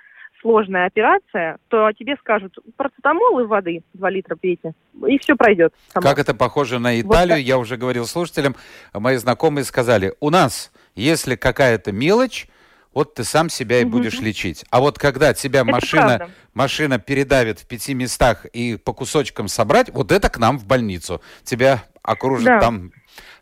сложная 0.41 0.88
операция, 0.88 1.57
то 1.67 1.91
тебе 1.91 2.15
скажут 2.19 2.57
парацетамол 2.75 3.41
и 3.41 3.43
воды 3.43 3.84
2 3.93 4.09
литра 4.09 4.36
пейте, 4.36 4.73
и 5.07 5.19
все 5.19 5.36
пройдет. 5.36 5.71
само. 5.93 6.03
Как 6.03 6.17
это 6.17 6.34
похоже 6.34 6.79
на 6.79 6.89
Вот 6.95 7.05
Италию, 7.13 7.38
так. 7.38 7.45
я 7.45 7.59
уже 7.59 7.77
говорил 7.77 8.07
слушателям, 8.07 8.55
мои 8.91 9.17
знакомые 9.17 9.65
сказали, 9.65 10.15
у 10.19 10.32
нас, 10.32 10.71
если 10.95 11.36
какая-то 11.36 11.91
мелочь, 11.91 12.47
вот 12.91 13.13
ты 13.13 13.23
сам 13.23 13.49
себя 13.49 13.82
и 13.82 13.86
Мгм. 13.86 13.91
будешь 13.91 14.19
лечить. 14.19 14.65
А 14.71 14.79
вот 14.79 14.97
когда 14.97 15.34
тебя 15.36 15.61
Это 15.61 15.69
машина, 15.71 16.17
правда. 16.17 16.29
машина 16.55 16.97
передавит 16.99 17.59
в 17.59 17.67
пяти 17.67 17.93
местах 17.93 18.45
и 18.45 18.77
по 18.77 18.93
кусочкам 18.93 19.47
собрать, 19.47 19.91
вот 19.91 20.11
это 20.11 20.27
к 20.29 20.39
нам 20.39 20.57
в 20.57 20.65
больницу. 20.65 21.21
Тебя 21.43 21.84
окружат 22.01 22.45
Да. 22.45 22.59
там 22.59 22.91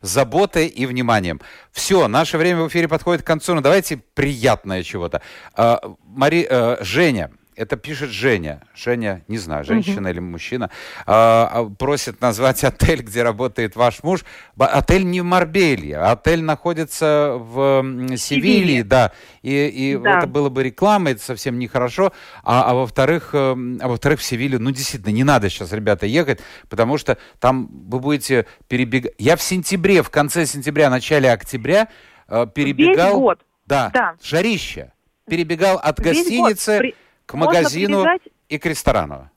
заботой 0.02 0.68
и 0.68 0.86
вниманием. 0.86 1.42
Все, 1.72 2.08
наше 2.08 2.38
время 2.38 2.64
в 2.64 2.68
эфире 2.70 2.88
подходит 2.88 3.24
к 3.24 3.28
концу, 3.28 3.56
но 3.56 3.62
давайте 3.62 3.98
приятное 3.98 4.84
чего-то. 4.84 5.22
А, 5.56 5.80
Мари, 6.04 6.48
э, 6.50 6.78
Женя, 6.82 7.32
это 7.60 7.76
пишет 7.76 8.10
Женя. 8.10 8.62
Женя, 8.74 9.22
не 9.28 9.38
знаю, 9.38 9.66
женщина 9.66 10.08
или 10.08 10.20
мужчина, 10.20 10.70
а, 11.06 11.66
просит 11.78 12.22
назвать 12.22 12.64
отель, 12.64 13.02
где 13.02 13.22
работает 13.22 13.76
ваш 13.76 14.02
муж. 14.02 14.24
Отель 14.58 15.06
не 15.06 15.20
в 15.20 15.26
Марбелье, 15.26 15.98
а 15.98 16.12
отель 16.14 16.42
находится 16.42 17.36
в 17.38 17.84
Севилье, 18.16 18.84
да. 18.86 19.12
И, 19.42 19.68
и 19.68 19.98
Да. 19.98 20.20
это 20.20 20.28
было 20.28 20.48
бы 20.50 20.64
рекламой, 20.64 21.12
это 21.14 21.22
совсем 21.22 21.60
нехорошо. 21.60 22.14
А, 22.44 22.64
а 22.72 22.74
во-вторых, 22.74 23.32
эм, 23.34 23.78
а 23.82 23.90
во-вторых, 23.90 24.22
в 24.22 24.24
Севилью, 24.24 24.62
ну, 24.62 24.72
действительно, 24.72 25.12
не 25.14 25.26
надо 25.26 25.50
сейчас, 25.50 25.74
ребята, 25.74 26.06
ехать, 26.06 26.40
потому 26.70 26.98
что 26.98 27.18
там 27.40 27.68
вы 27.90 28.00
будете 28.00 28.46
перебегать. 28.70 29.14
Я 29.18 29.36
в 29.36 29.42
сентябре, 29.42 30.02
в 30.02 30.10
конце 30.10 30.46
сентября, 30.46 30.90
начале 30.90 31.30
октября 31.30 31.90
э, 32.30 32.48
перебегал. 32.54 33.10
Весь 33.16 33.20
год. 33.20 33.40
Да, 33.66 33.92
Да. 33.94 34.16
жарище. 34.24 34.94
перебегал 35.30 35.78
от 35.78 36.00
Весь 36.00 36.18
гостиницы 36.18 36.78
год 36.80 36.94
к 37.30 37.36
можно 37.36 37.54
магазину 37.54 38.06
и 38.50 38.58
к 38.58 38.66
ресторану? 38.66 39.30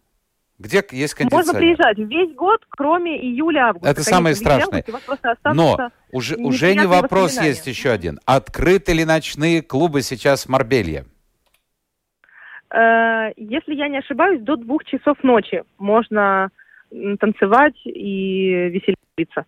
Где 0.59 0.83
есть 0.93 1.19
Можно 1.19 1.31
кондиционер? 1.31 1.61
приезжать 1.61 1.99
весь 1.99 2.35
год, 2.35 2.65
кроме 2.69 3.21
июля-августа. 3.21 3.89
Это 3.91 4.03
самое 4.03 4.35
Конечно, 4.35 4.61
страшное. 4.61 5.55
Но 5.55 5.91
уже, 6.13 6.37
уже 6.37 6.75
не 6.75 6.87
вопрос 6.87 7.39
есть 7.41 7.67
еще 7.67 7.91
один. 7.91 8.21
Открыты 8.25 8.93
ли 8.95 9.05
ночные 9.05 9.61
клубы 9.61 10.03
сейчас 10.03 10.47
в 10.47 10.49
Марбелье? 10.49 11.05
Э, 12.71 13.33
Если 13.37 13.75
я 13.75 13.89
не 13.89 13.99
ошибаюсь, 13.99 14.41
до 14.41 14.57
двух 14.57 14.85
часов 14.85 15.23
ночи 15.23 15.63
можно 15.79 16.51
танцевать 17.19 17.77
и 17.85 18.71
веселиться. 18.71 19.45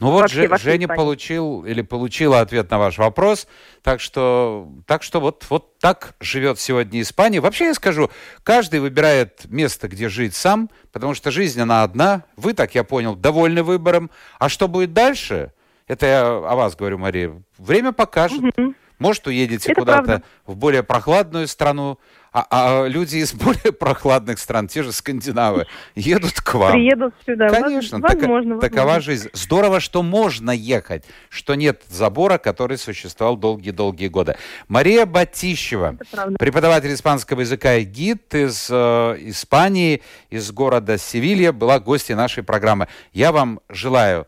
Ну 0.00 0.10
вот 0.10 0.22
Вообще 0.22 0.42
Же- 0.42 0.48
во 0.48 0.56
всей 0.56 0.64
Женя 0.72 0.84
Испании. 0.86 0.96
получил 0.98 1.64
или 1.66 1.82
получила 1.82 2.40
ответ 2.40 2.70
на 2.70 2.78
ваш 2.78 2.96
вопрос, 2.96 3.46
так 3.82 4.00
что, 4.00 4.66
так 4.86 5.02
что 5.02 5.20
вот, 5.20 5.44
вот 5.50 5.78
так 5.78 6.14
живет 6.20 6.58
сегодня 6.58 7.02
Испания. 7.02 7.40
Вообще 7.40 7.66
я 7.66 7.74
скажу, 7.74 8.10
каждый 8.42 8.80
выбирает 8.80 9.42
место, 9.44 9.88
где 9.88 10.08
жить 10.08 10.34
сам, 10.34 10.70
потому 10.90 11.14
что 11.14 11.30
жизнь 11.30 11.60
она 11.60 11.82
одна. 11.82 12.24
Вы, 12.36 12.54
так 12.54 12.74
я 12.74 12.82
понял, 12.82 13.14
довольны 13.14 13.62
выбором. 13.62 14.10
А 14.38 14.48
что 14.48 14.68
будет 14.68 14.94
дальше? 14.94 15.52
Это 15.86 16.06
я 16.06 16.22
о 16.28 16.54
вас 16.54 16.74
говорю, 16.76 16.96
Мария. 16.98 17.42
Время 17.58 17.92
покажет. 17.92 18.40
Мгм. 18.40 18.74
Может, 18.98 19.26
уедете 19.26 19.74
куда-то 19.74 20.22
в 20.46 20.56
более 20.56 20.82
прохладную 20.82 21.46
страну, 21.48 21.98
а, 22.32 22.46
а 22.50 22.86
люди 22.86 23.16
из 23.16 23.32
более 23.34 23.72
прохладных 23.72 24.38
стран, 24.38 24.68
те 24.68 24.82
же 24.82 24.92
скандинавы, 24.92 25.66
едут 25.94 26.40
к 26.40 26.54
вам. 26.54 26.72
Приедут 26.72 27.14
сюда. 27.26 27.48
Конечно, 27.48 27.98
Воз- 27.98 28.10
така- 28.10 28.20
возможно, 28.28 28.60
такова 28.60 28.80
возможно. 28.84 29.00
жизнь. 29.00 29.28
Здорово, 29.32 29.80
что 29.80 30.02
можно 30.02 30.50
ехать, 30.50 31.04
что 31.28 31.54
нет 31.54 31.82
забора, 31.88 32.38
который 32.38 32.78
существовал 32.78 33.36
долгие-долгие 33.36 34.08
годы. 34.08 34.36
Мария 34.68 35.06
Батищева, 35.06 35.96
преподаватель 36.38 36.92
испанского 36.94 37.40
языка 37.40 37.74
и 37.76 37.84
гид 37.84 38.34
из 38.34 38.68
э, 38.70 39.16
Испании, 39.20 40.02
из 40.30 40.50
города 40.52 40.98
Севилья, 40.98 41.52
была 41.52 41.80
гостьей 41.80 42.14
нашей 42.14 42.42
программы. 42.42 42.88
Я 43.12 43.32
вам 43.32 43.60
желаю... 43.68 44.26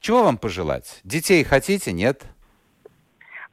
Чего 0.00 0.22
вам 0.22 0.38
пожелать? 0.38 1.00
Детей 1.02 1.42
хотите? 1.42 1.92
Нет? 1.92 2.22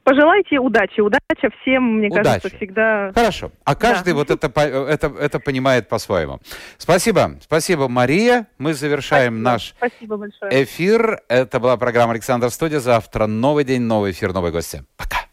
Пожелайте 0.06 0.58
удачи. 0.60 1.00
Удача 1.00 1.50
всем, 1.60 1.98
мне 1.98 2.06
Удачи. 2.06 2.24
кажется, 2.24 2.56
всегда... 2.56 3.10
Хорошо. 3.12 3.50
А 3.64 3.74
каждый 3.74 4.12
Да. 4.12 4.18
вот 4.18 4.30
это, 4.30 4.46
это, 4.60 5.08
это 5.18 5.40
понимает 5.40 5.88
по-своему. 5.88 6.38
Спасибо. 6.78 7.32
Спасибо, 7.40 7.88
Мария. 7.88 8.46
Мы 8.58 8.72
завершаем 8.74 9.32
Спасибо. 9.42 9.50
наш 9.50 9.74
Спасибо 9.76 10.16
большое. 10.16 10.62
эфир. 10.62 11.22
Это 11.28 11.58
была 11.58 11.76
программа 11.76 12.12
«Александр 12.12 12.50
Студия». 12.50 12.78
Завтра 12.78 13.26
новый 13.26 13.64
день, 13.64 13.82
новый 13.82 14.12
эфир, 14.12 14.32
новые 14.32 14.52
гости. 14.52 14.84
Пока. 14.96 15.25